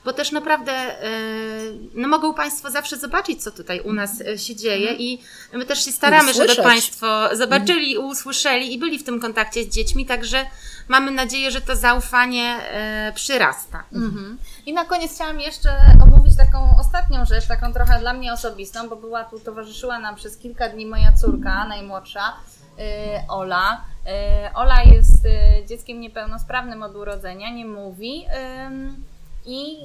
bo 0.04 0.12
też 0.12 0.32
naprawdę 0.32 0.72
e, 0.72 1.10
no 1.94 2.08
mogą 2.08 2.34
Państwo 2.34 2.70
zawsze 2.70 2.96
zobaczyć, 2.96 3.42
co 3.42 3.50
tutaj 3.50 3.80
u 3.80 3.92
nas 3.92 4.20
e, 4.20 4.38
się 4.38 4.56
dzieje 4.56 4.88
mhm. 4.88 5.00
i 5.00 5.18
my 5.52 5.64
też 5.64 5.84
się 5.84 5.92
staramy, 5.92 6.34
żeby 6.34 6.56
Państwo 6.56 7.36
zobaczyli, 7.36 7.94
mhm. 7.94 8.10
usłyszeli 8.10 8.74
i 8.74 8.78
byli 8.78 8.98
w 8.98 9.04
tym 9.04 9.20
kontakcie 9.20 9.64
z 9.64 9.68
dziećmi, 9.68 10.06
także 10.06 10.46
mamy 10.88 11.10
nadzieję, 11.10 11.50
że 11.50 11.60
to 11.60 11.76
zaufanie 11.76 12.56
e, 12.70 13.12
przyrasta. 13.14 13.84
Mhm. 13.92 14.38
I 14.66 14.72
na 14.72 14.84
koniec 14.84 15.14
chciałam 15.14 15.40
jeszcze 15.40 15.70
omówić 16.02 16.36
taką 16.36 16.76
ostatnią 16.80 17.24
rzecz, 17.24 17.46
taką 17.46 17.72
trochę 17.72 18.00
dla 18.00 18.12
mnie 18.12 18.32
osobistą, 18.32 18.88
bo 18.88 18.96
była 18.96 19.24
tu, 19.24 19.40
towarzyszyła 19.40 19.98
nam 19.98 20.16
przez 20.16 20.36
kilka 20.36 20.68
dni 20.68 20.86
moja 20.86 21.12
córka, 21.12 21.64
najmłodsza, 21.64 22.36
Ola. 23.28 23.84
Ola 24.54 24.82
jest 24.82 25.28
dzieckiem 25.68 26.00
niepełnosprawnym 26.00 26.82
od 26.82 26.96
urodzenia, 26.96 27.50
nie 27.50 27.66
mówi 27.66 28.26
i 29.46 29.76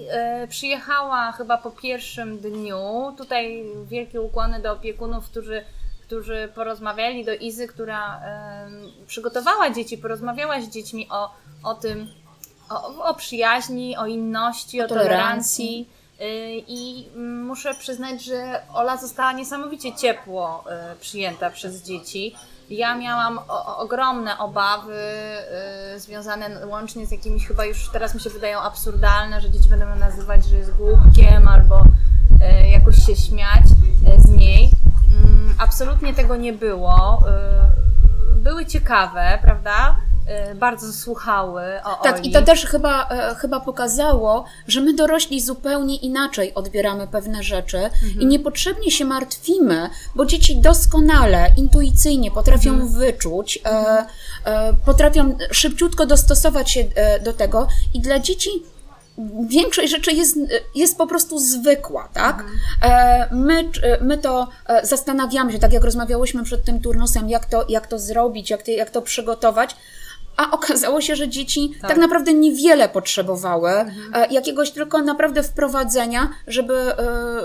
przyjechała 0.49 1.31
chyba 1.31 1.57
po 1.57 1.71
pierwszym 1.71 2.37
dniu. 2.37 3.13
Tutaj 3.17 3.63
wielkie 3.85 4.21
ukłony 4.21 4.61
do 4.61 4.71
opiekunów, 4.71 5.25
którzy, 5.25 5.65
którzy 6.01 6.51
porozmawiali, 6.55 7.25
do 7.25 7.33
Izy, 7.33 7.67
która 7.67 8.21
przygotowała 9.07 9.69
dzieci, 9.69 9.97
porozmawiała 9.97 10.61
z 10.61 10.69
dziećmi 10.69 11.07
o, 11.11 11.31
o 11.63 11.73
tym, 11.73 12.07
o, 12.69 13.03
o 13.03 13.13
przyjaźni, 13.13 13.97
o 13.97 14.05
inności, 14.05 14.81
o, 14.81 14.85
o 14.85 14.87
tolerancji. 14.87 15.89
E, 16.19 16.25
I 16.67 17.09
muszę 17.43 17.73
przyznać, 17.73 18.23
że 18.23 18.61
Ola 18.73 18.97
została 18.97 19.31
niesamowicie 19.31 19.95
ciepło 19.95 20.63
przyjęta 21.01 21.49
przez 21.49 21.83
dzieci. 21.83 22.35
Ja 22.69 22.97
miałam 22.97 23.39
o, 23.47 23.77
ogromne 23.77 24.37
obawy 24.37 24.95
y, 25.95 25.99
związane 25.99 26.65
łącznie 26.65 27.07
z 27.07 27.11
jakimiś 27.11 27.47
chyba 27.47 27.65
już 27.65 27.89
teraz 27.89 28.15
mi 28.15 28.21
się 28.21 28.29
wydają 28.29 28.59
absurdalne, 28.59 29.41
że 29.41 29.51
dzieci 29.51 29.69
będą 29.69 29.95
nazywać, 29.95 30.45
że 30.45 30.55
jest 30.57 30.71
głupkiem 30.71 31.47
albo 31.47 31.81
y, 31.81 32.67
jakoś 32.67 33.05
się 33.05 33.15
śmiać 33.15 33.63
y, 34.17 34.21
z 34.21 34.29
niej. 34.29 34.65
Y, 34.65 34.69
absolutnie 35.57 36.13
tego 36.13 36.35
nie 36.35 36.53
było. 36.53 37.23
Y, 38.35 38.39
były 38.39 38.65
ciekawe, 38.65 39.39
prawda? 39.41 39.95
Y, 40.51 40.55
bardzo 40.55 40.93
słuchały 40.93 41.63
o 41.83 42.03
Tak, 42.03 42.17
Oli. 42.17 42.29
i 42.29 42.33
to 42.33 42.41
też 42.41 42.65
chyba, 42.65 43.09
e, 43.09 43.35
chyba 43.35 43.59
pokazało, 43.59 44.45
że 44.67 44.81
my 44.81 44.93
dorośli 44.93 45.41
zupełnie 45.41 45.95
inaczej 45.95 46.53
odbieramy 46.53 47.07
pewne 47.07 47.43
rzeczy 47.43 47.77
mhm. 47.77 48.21
i 48.21 48.25
niepotrzebnie 48.25 48.91
się 48.91 49.05
martwimy, 49.05 49.89
bo 50.15 50.25
dzieci 50.25 50.55
doskonale, 50.55 51.51
intuicyjnie 51.57 52.31
potrafią 52.31 52.69
mhm. 52.69 52.89
wyczuć, 52.89 53.59
e, 53.65 53.69
mhm. 53.69 54.05
e, 54.45 54.73
potrafią 54.85 55.37
szybciutko 55.51 56.05
dostosować 56.05 56.71
się 56.71 56.85
e, 56.95 57.19
do 57.19 57.33
tego 57.33 57.67
i 57.93 57.99
dla 57.99 58.19
dzieci 58.19 58.49
większość 59.49 59.91
rzeczy 59.91 60.11
jest, 60.11 60.37
jest 60.75 60.97
po 60.97 61.07
prostu 61.07 61.39
zwykła, 61.39 62.09
tak? 62.13 62.39
Mhm. 62.39 62.59
E, 62.81 63.27
my, 63.35 63.69
my 64.01 64.17
to 64.17 64.47
zastanawiamy 64.83 65.51
się, 65.51 65.59
tak 65.59 65.73
jak 65.73 65.83
rozmawiałyśmy 65.83 66.43
przed 66.43 66.65
tym 66.65 66.81
turnusem, 66.81 67.29
jak 67.29 67.45
to, 67.45 67.65
jak 67.69 67.87
to 67.87 67.99
zrobić, 67.99 68.49
jak 68.49 68.63
to, 68.63 68.71
jak 68.71 68.89
to 68.89 69.01
przygotować, 69.01 69.75
a 70.37 70.51
okazało 70.51 71.01
się, 71.01 71.15
że 71.15 71.29
dzieci 71.29 71.71
tak, 71.81 71.89
tak 71.89 71.99
naprawdę 71.99 72.33
niewiele 72.33 72.89
potrzebowały, 72.89 73.71
mhm. 73.71 74.13
E, 74.13 74.33
jakiegoś 74.33 74.71
tylko 74.71 75.01
naprawdę 75.01 75.43
wprowadzenia, 75.43 76.29
żeby, 76.47 76.73
e, 76.73 77.41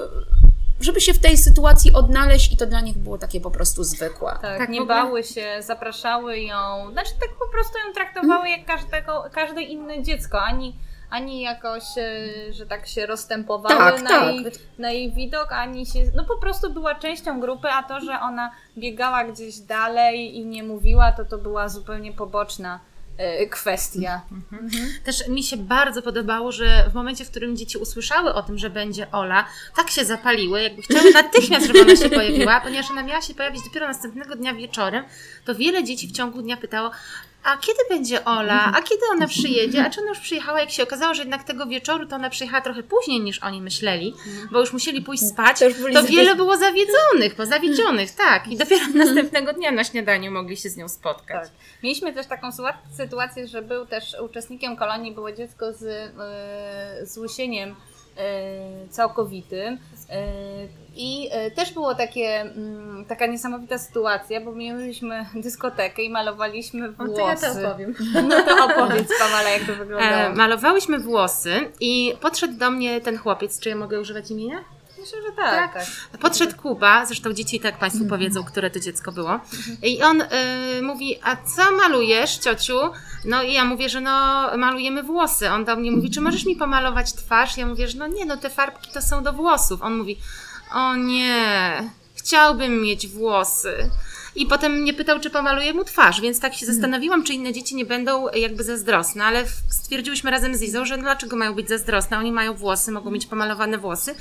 żeby 0.80 1.00
się 1.00 1.14
w 1.14 1.18
tej 1.18 1.36
sytuacji 1.36 1.92
odnaleźć 1.92 2.52
i 2.52 2.56
to 2.56 2.66
dla 2.66 2.80
nich 2.80 2.98
było 2.98 3.18
takie 3.18 3.40
po 3.40 3.50
prostu 3.50 3.84
zwykłe. 3.84 4.38
Tak, 4.42 4.58
tak 4.58 4.68
nie 4.68 4.82
bały 4.82 5.24
się, 5.24 5.56
zapraszały 5.60 6.40
ją, 6.40 6.90
znaczy 6.92 7.10
tak 7.20 7.30
po 7.38 7.48
prostu 7.52 7.78
ją 7.78 7.94
traktowały 7.94 8.48
jak 8.48 8.64
każdego, 8.64 9.24
każde 9.32 9.62
inne 9.62 10.02
dziecko, 10.02 10.42
ani 10.42 10.76
ani 11.12 11.40
jakoś, 11.40 11.82
e, 11.98 12.52
że 12.52 12.66
tak 12.66 12.86
się 12.86 13.06
rozstępowały 13.06 13.78
tak, 13.78 14.02
na, 14.02 14.10
tak. 14.10 14.34
Jej, 14.34 14.44
na 14.78 14.90
jej 14.90 15.12
widok, 15.12 15.52
ani 15.52 15.86
się, 15.86 15.98
no 16.16 16.24
po 16.24 16.36
prostu 16.36 16.72
była 16.72 16.94
częścią 16.94 17.40
grupy, 17.40 17.68
a 17.68 17.82
to, 17.82 18.00
że 18.00 18.20
ona 18.20 18.50
biegała 18.78 19.24
gdzieś 19.24 19.58
dalej 19.58 20.36
i 20.36 20.46
nie 20.46 20.62
mówiła, 20.62 21.12
to 21.12 21.24
to 21.24 21.38
była 21.38 21.68
zupełnie 21.68 22.12
poboczna 22.12 22.80
e, 23.18 23.46
kwestia. 23.46 24.20
Też 25.04 25.28
mi 25.28 25.42
się 25.42 25.56
bardzo 25.56 26.02
podobało, 26.02 26.52
że 26.52 26.90
w 26.90 26.94
momencie, 26.94 27.24
w 27.24 27.30
którym 27.30 27.56
dzieci 27.56 27.78
usłyszały 27.78 28.34
o 28.34 28.42
tym, 28.42 28.58
że 28.58 28.70
będzie 28.70 29.10
Ola, 29.10 29.44
tak 29.76 29.90
się 29.90 30.04
zapaliły, 30.04 30.62
jakby 30.62 30.82
chciały 30.82 31.10
natychmiast, 31.22 31.66
żeby 31.66 31.82
ona 31.82 31.96
się 31.96 32.10
pojawiła, 32.10 32.60
ponieważ 32.60 32.90
ona 32.90 33.02
miała 33.02 33.22
się 33.22 33.34
pojawić 33.34 33.64
dopiero 33.64 33.86
następnego 33.86 34.36
dnia 34.36 34.54
wieczorem, 34.54 35.04
to 35.44 35.54
wiele 35.54 35.84
dzieci 35.84 36.08
w 36.08 36.12
ciągu 36.12 36.42
dnia 36.42 36.56
pytało, 36.56 36.90
a 37.44 37.56
kiedy 37.56 37.78
będzie 37.90 38.24
Ola? 38.24 38.72
A 38.74 38.82
kiedy 38.82 39.02
ona 39.12 39.26
przyjedzie? 39.28 39.84
A 39.84 39.90
czy 39.90 40.00
ona 40.00 40.08
już 40.08 40.18
przyjechała? 40.20 40.60
Jak 40.60 40.70
się 40.70 40.82
okazało, 40.82 41.14
że 41.14 41.22
jednak 41.22 41.44
tego 41.44 41.66
wieczoru 41.66 42.06
to 42.06 42.16
ona 42.16 42.30
przyjechała 42.30 42.60
trochę 42.60 42.82
później 42.82 43.20
niż 43.20 43.38
oni 43.38 43.60
myśleli, 43.62 44.14
bo 44.52 44.60
już 44.60 44.72
musieli 44.72 45.02
pójść 45.02 45.22
spać, 45.28 45.58
To 45.94 46.02
wiele 46.04 46.34
było 46.36 46.56
zawiedzonych, 46.56 47.34
pozawiedzionych, 47.36 48.10
tak. 48.14 48.48
I 48.48 48.56
dopiero 48.56 48.84
następnego 48.94 49.52
dnia 49.52 49.70
na 49.70 49.84
śniadaniu 49.84 50.30
mogli 50.32 50.56
się 50.56 50.68
z 50.70 50.76
nią 50.76 50.88
spotkać. 50.88 51.42
Tak. 51.48 51.50
Mieliśmy 51.82 52.12
też 52.12 52.26
taką 52.26 52.50
sytua- 52.50 52.74
sytuację, 52.96 53.48
że 53.48 53.62
był 53.62 53.86
też 53.86 54.16
uczestnikiem 54.20 54.76
kolonii, 54.76 55.12
było 55.14 55.32
dziecko 55.32 55.72
z, 55.72 55.82
e, 55.82 57.06
z 57.06 57.18
łysieniem 57.18 57.74
e, 58.16 58.88
całkowitym. 58.90 59.78
E, 60.12 60.22
I 60.96 61.28
e, 61.32 61.50
też 61.50 61.72
było 61.72 61.94
takie, 61.94 62.40
mm, 62.40 63.04
taka 63.08 63.26
niesamowita 63.26 63.78
sytuacja, 63.78 64.40
bo 64.40 64.52
mieliśmy 64.52 65.26
dyskotekę 65.34 66.02
i 66.02 66.10
malowaliśmy 66.10 66.88
O, 66.98 67.04
włosy. 67.04 67.14
to 67.20 67.28
ja 67.28 67.36
to 67.62 67.68
opowiem. 67.68 67.94
No 68.28 68.42
to 68.42 68.64
opowiedz 68.64 69.08
Pamela, 69.18 69.50
jak 69.50 69.62
to 69.66 69.72
E, 69.72 69.76
wyglądało. 69.76 70.34
malowałyśmy 70.34 70.98
włosy 70.98 71.52
i 71.80 72.14
podszedł 72.20 72.54
do 72.58 72.70
mnie 72.70 73.00
ten 73.00 73.18
chłopiec, 73.18 73.60
czy 73.60 73.68
ja 73.68 73.76
mogę 73.76 74.00
używać 74.00 74.30
imienia? 74.30 74.64
Myślę, 75.02 75.22
że 75.22 75.32
tak. 75.36 75.74
tak. 75.74 75.86
Podszedł 76.20 76.56
Kuba, 76.56 77.06
zresztą 77.06 77.32
dzieci 77.32 77.56
i 77.56 77.60
tak 77.60 77.78
Państwu 77.78 78.06
powiedzą, 78.06 78.44
które 78.44 78.70
to 78.70 78.80
dziecko 78.80 79.12
było. 79.12 79.40
I 79.82 80.02
on 80.02 80.20
y, 80.20 80.26
mówi, 80.82 81.18
a 81.22 81.36
co 81.36 81.72
malujesz, 81.76 82.38
ciociu? 82.38 82.78
No 83.24 83.42
i 83.42 83.52
ja 83.52 83.64
mówię, 83.64 83.88
że 83.88 84.00
no 84.00 84.10
malujemy 84.56 85.02
włosy. 85.02 85.50
On 85.50 85.64
do 85.64 85.76
mnie 85.76 85.90
mówi, 85.90 86.10
czy 86.10 86.20
możesz 86.20 86.44
mi 86.44 86.56
pomalować 86.56 87.12
twarz? 87.12 87.56
Ja 87.56 87.66
mówię, 87.66 87.88
że 87.88 87.98
no 87.98 88.06
nie, 88.06 88.24
no 88.24 88.36
te 88.36 88.50
farbki 88.50 88.90
to 88.94 89.02
są 89.02 89.22
do 89.22 89.32
włosów. 89.32 89.82
On 89.82 89.98
mówi, 89.98 90.18
o 90.74 90.96
nie, 90.96 91.90
chciałbym 92.14 92.82
mieć 92.82 93.08
włosy. 93.08 93.90
I 94.34 94.46
potem 94.46 94.72
mnie 94.72 94.94
pytał, 94.94 95.20
czy 95.20 95.30
pomaluję 95.30 95.74
mu 95.74 95.84
twarz, 95.84 96.20
więc 96.20 96.40
tak 96.40 96.54
się 96.54 96.66
zastanowiłam, 96.66 97.24
czy 97.24 97.32
inne 97.32 97.52
dzieci 97.52 97.74
nie 97.74 97.84
będą 97.84 98.28
jakby 98.28 98.64
zazdrosne, 98.64 99.24
ale 99.24 99.44
stwierdziłyśmy 99.68 100.30
razem 100.30 100.54
z 100.54 100.62
Izą, 100.62 100.84
że 100.84 100.98
dlaczego 100.98 101.36
mają 101.36 101.54
być 101.54 101.68
zazdrosne? 101.68 102.18
Oni 102.18 102.32
mają 102.32 102.54
włosy, 102.54 102.92
mogą 102.92 103.10
mieć 103.10 103.26
pomalowane 103.26 103.78
włosy, 103.78 104.14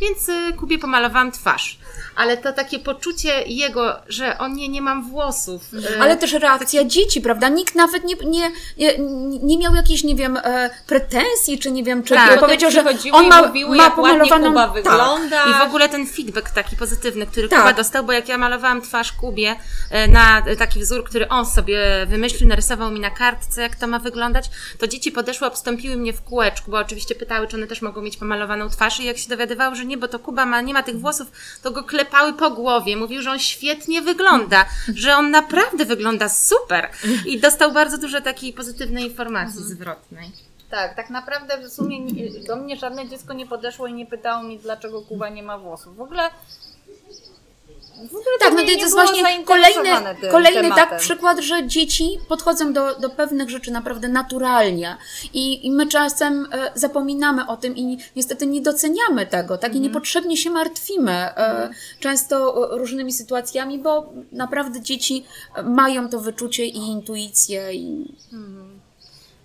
więc 0.00 0.28
y, 0.28 0.52
Kubie 0.52 0.78
pomalowałam 0.78 1.32
twarz. 1.32 1.78
Ale 2.16 2.36
to 2.36 2.52
takie 2.52 2.78
poczucie 2.78 3.42
jego, 3.46 3.96
że 4.08 4.38
o 4.38 4.48
nie, 4.48 4.68
nie 4.68 4.82
mam 4.82 5.10
włosów. 5.10 5.62
y, 5.74 6.00
Ale 6.00 6.16
też 6.16 6.32
reakcja 6.32 6.84
dzieci, 6.84 7.20
prawda? 7.20 7.48
Nikt 7.48 7.74
nawet 7.74 8.04
nie, 8.04 8.14
nie, 8.26 8.50
nie, 8.78 8.98
nie 9.42 9.58
miał 9.58 9.74
jakichś, 9.74 10.04
nie 10.04 10.14
wiem, 10.14 10.36
e, 10.36 10.70
pretensji, 10.86 11.58
czy 11.58 11.70
nie 11.70 11.84
wiem, 11.84 12.02
czy 12.02 12.14
Tak, 12.14 12.40
powiedział, 12.40 12.70
że 12.70 12.84
on 13.12 13.28
ma, 13.28 13.46
mówiły, 13.46 13.76
ma 13.76 13.84
jak 13.84 13.98
ładnie 13.98 14.18
pomalowaną... 14.18 14.48
Kuba 14.48 14.64
tak. 14.64 14.74
wygląda. 14.74 15.44
I 15.44 15.54
w 15.54 15.68
ogóle 15.68 15.88
ten 15.88 16.06
feedback 16.06 16.50
taki 16.50 16.76
pozytywny, 16.76 17.26
który 17.26 17.48
Tak. 17.48 17.58
Kuba 17.58 17.72
dostał, 17.72 18.04
bo 18.04 18.12
jak 18.12 18.28
ja 18.28 18.38
malowałam 18.38 18.82
twarz 18.82 19.12
Kubie 19.12 19.56
e, 19.90 20.08
na 20.08 20.42
taki 20.58 20.80
wzór, 20.80 21.04
który 21.04 21.28
on 21.28 21.46
sobie 21.46 22.06
wymyślił, 22.06 22.48
narysował 22.48 22.90
mi 22.90 23.00
na 23.00 23.10
kartce, 23.10 23.62
jak 23.62 23.76
to 23.76 23.86
ma 23.86 23.98
wyglądać, 23.98 24.50
to 24.78 24.86
dzieci 24.86 25.12
podeszły, 25.12 25.46
obstąpiły 25.46 25.96
mnie 25.96 26.12
w 26.12 26.22
kółeczku, 26.22 26.70
bo 26.70 26.78
oczywiście 26.78 27.14
pytały, 27.14 27.48
czy 27.48 27.56
one 27.56 27.66
też 27.66 27.82
mogą 27.82 28.02
mieć 28.02 28.16
pomalowaną 28.16 28.68
twarz 28.68 29.00
i 29.00 29.04
jak 29.04 29.18
się 29.18 29.28
dowiadywały, 29.28 29.76
że 29.76 29.83
nie, 29.84 29.98
bo 29.98 30.08
to 30.08 30.18
Kuba 30.18 30.46
ma, 30.46 30.60
nie 30.60 30.74
ma 30.74 30.82
tych 30.82 31.00
włosów, 31.00 31.32
to 31.62 31.70
go 31.70 31.82
klepały 31.82 32.32
po 32.32 32.50
głowie. 32.50 32.96
Mówił, 32.96 33.22
że 33.22 33.30
on 33.30 33.38
świetnie 33.38 34.02
wygląda, 34.02 34.66
że 34.94 35.16
on 35.16 35.30
naprawdę 35.30 35.84
wygląda 35.84 36.28
super. 36.28 36.90
I 37.26 37.40
dostał 37.40 37.72
bardzo 37.72 37.98
dużo 37.98 38.20
takiej 38.20 38.52
pozytywnej 38.52 39.04
informacji 39.04 39.62
zwrotnej. 39.62 40.30
Tak, 40.70 40.96
tak 40.96 41.10
naprawdę 41.10 41.58
w 41.58 41.72
sumie 41.72 42.00
do 42.46 42.56
mnie 42.56 42.76
żadne 42.76 43.08
dziecko 43.08 43.32
nie 43.32 43.46
podeszło 43.46 43.86
i 43.86 43.92
nie 43.92 44.06
pytało 44.06 44.42
mnie, 44.42 44.58
dlaczego 44.58 45.02
Kuba 45.02 45.28
nie 45.28 45.42
ma 45.42 45.58
włosów. 45.58 45.96
W 45.96 46.00
ogóle. 46.00 46.30
Tak, 48.40 48.52
no 48.52 48.62
to 48.62 48.70
jest 48.70 48.94
właśnie 48.94 49.44
kolejny, 49.44 49.90
kolejny 50.30 50.68
tak 50.68 50.98
przykład, 50.98 51.40
że 51.40 51.66
dzieci 51.66 52.18
podchodzą 52.28 52.72
do, 52.72 52.94
do 52.94 53.10
pewnych 53.10 53.50
rzeczy 53.50 53.70
naprawdę 53.70 54.08
naturalnie. 54.08 54.96
I, 55.34 55.66
i 55.66 55.70
my 55.70 55.86
czasem 55.86 56.48
e, 56.52 56.70
zapominamy 56.74 57.46
o 57.46 57.56
tym 57.56 57.76
i 57.76 57.98
niestety 58.16 58.46
nie 58.46 58.60
doceniamy 58.60 59.26
tego, 59.26 59.58
tak? 59.58 59.74
I 59.74 59.80
niepotrzebnie 59.80 60.36
się 60.36 60.50
martwimy 60.50 61.12
e, 61.12 61.70
często 62.00 62.36
e, 62.74 62.78
różnymi 62.78 63.12
sytuacjami, 63.12 63.78
bo 63.78 64.12
naprawdę 64.32 64.80
dzieci 64.80 65.24
e, 65.56 65.62
mają 65.62 66.08
to 66.08 66.20
wyczucie 66.20 66.66
i 66.66 66.78
intuicję 66.78 67.74
i 67.74 68.14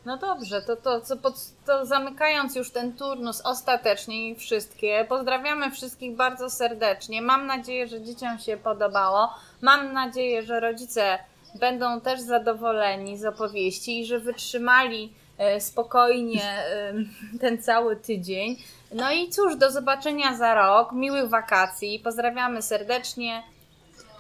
No 0.05 0.17
dobrze, 0.17 0.61
to, 0.61 0.75
to, 0.75 1.01
to, 1.01 1.33
to 1.65 1.85
zamykając 1.85 2.55
już 2.55 2.71
ten 2.71 2.93
turnus 2.93 3.41
ostatecznie 3.41 4.29
i 4.29 4.35
wszystkie, 4.35 5.05
pozdrawiamy 5.09 5.71
wszystkich 5.71 6.15
bardzo 6.15 6.49
serdecznie. 6.49 7.21
Mam 7.21 7.47
nadzieję, 7.47 7.87
że 7.87 8.01
dzieciom 8.01 8.39
się 8.39 8.57
podobało. 8.57 9.33
Mam 9.61 9.93
nadzieję, 9.93 10.43
że 10.43 10.59
rodzice 10.59 11.19
będą 11.55 12.01
też 12.01 12.21
zadowoleni 12.21 13.17
z 13.17 13.25
opowieści 13.25 13.99
i 13.99 14.05
że 14.05 14.19
wytrzymali 14.19 15.13
e, 15.37 15.61
spokojnie 15.61 16.43
e, 16.43 16.93
ten 17.41 17.61
cały 17.61 17.95
tydzień. 17.95 18.55
No 18.93 19.11
i 19.11 19.29
cóż, 19.29 19.55
do 19.55 19.71
zobaczenia 19.71 20.37
za 20.37 20.53
rok. 20.53 20.91
Miłych 20.91 21.29
wakacji. 21.29 21.99
Pozdrawiamy 21.99 22.61
serdecznie. 22.61 23.43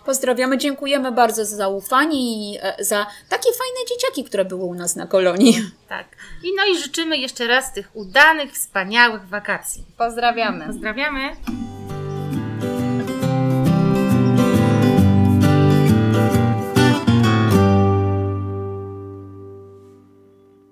Pozdrawiamy, 0.05 0.57
dziękujemy 0.57 1.11
bardzo 1.11 1.45
za 1.45 1.55
zaufanie 1.55 2.19
i 2.21 2.57
e, 2.61 2.83
za 2.83 3.07
takie 3.29 3.49
fajne 3.49 3.89
dzieciaki, 3.89 4.23
które 4.23 4.45
były 4.45 4.63
u 4.63 4.73
nas 4.73 4.95
na 4.95 5.07
kolonii. 5.07 5.55
Tak. 5.89 6.07
I 6.43 6.55
no 6.55 6.65
i 6.65 6.77
życzymy 6.77 7.17
jeszcze 7.17 7.47
raz 7.47 7.73
tych 7.73 7.89
udanych, 7.93 8.51
wspaniałych 8.51 9.27
wakacji. 9.27 9.83
Pozdrawiamy. 9.97 10.65
Pozdrawiamy. 10.67 11.35